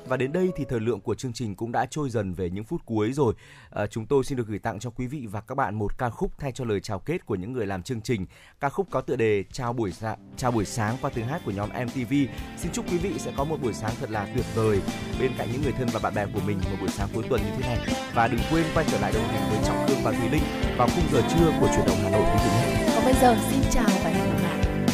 [0.10, 2.64] Và đến đây thì thời lượng của chương trình cũng đã trôi dần về những
[2.64, 3.34] phút cuối rồi.
[3.70, 6.10] À, chúng tôi xin được gửi tặng cho quý vị và các bạn một ca
[6.10, 8.26] khúc thay cho lời chào kết của những người làm chương trình.
[8.60, 11.52] Ca khúc có tựa đề Chào buổi sa- chào buổi sáng qua tiếng hát của
[11.52, 12.14] nhóm MTV.
[12.58, 14.82] Xin chúc quý vị sẽ có một buổi sáng thật là tuyệt vời
[15.20, 17.42] bên cạnh những người thân và bạn bè của mình một buổi sáng cuối tuần
[17.42, 17.88] như thế này.
[18.14, 20.44] Và đừng quên quay trở lại đồng hành với Trọng Khương và Thùy Linh
[20.78, 22.92] vào khung giờ trưa của chuyển động Hà Nội quý vị nhé.
[22.96, 24.86] Còn bây giờ xin chào và hẹn gặp lại.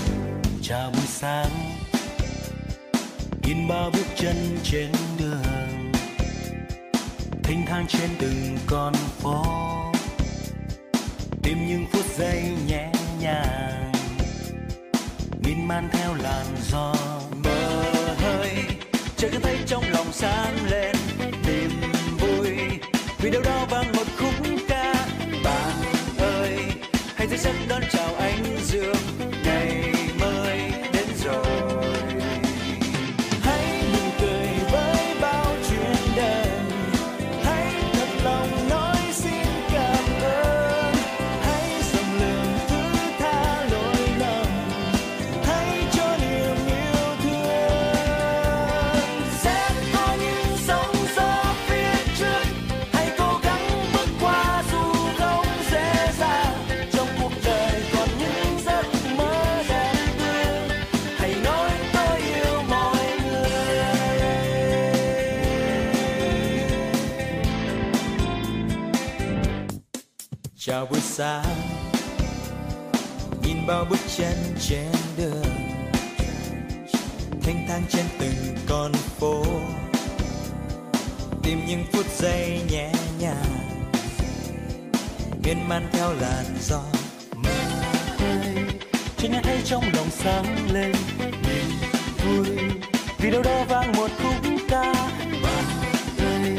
[0.62, 1.73] Chào buổi sáng
[3.48, 5.92] in bao bước chân trên đường,
[7.44, 9.44] thênh thang trên từng con phố.
[11.44, 13.92] Tìm những phút giây nhẹ nhàng
[15.44, 16.96] miên man theo làn gió
[17.44, 17.84] mơ
[18.18, 18.50] hơi.
[19.18, 20.73] Chợt thấy trong lòng sáng lên
[70.66, 71.56] chào buổi sáng.
[73.44, 75.46] Nhìn bao bước chân trên đường.
[77.42, 79.44] Thanh thang trên từng con phố.
[81.44, 83.58] Tìm những phút giây nhẹ nhàng.
[85.44, 86.82] Miên man theo làn gió.
[89.18, 90.96] Trên nhà thấy trong lòng sáng lên.
[91.20, 91.66] Niềm
[92.26, 92.58] vui.
[93.18, 94.36] Vì đâu đó vang một khúc
[94.70, 94.94] ca.
[95.44, 95.66] Bạn
[96.18, 96.58] ơi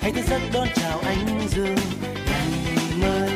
[0.00, 1.76] hãy thức giấc đón chào anh dương.
[2.26, 2.50] Ngày
[2.96, 3.35] mới.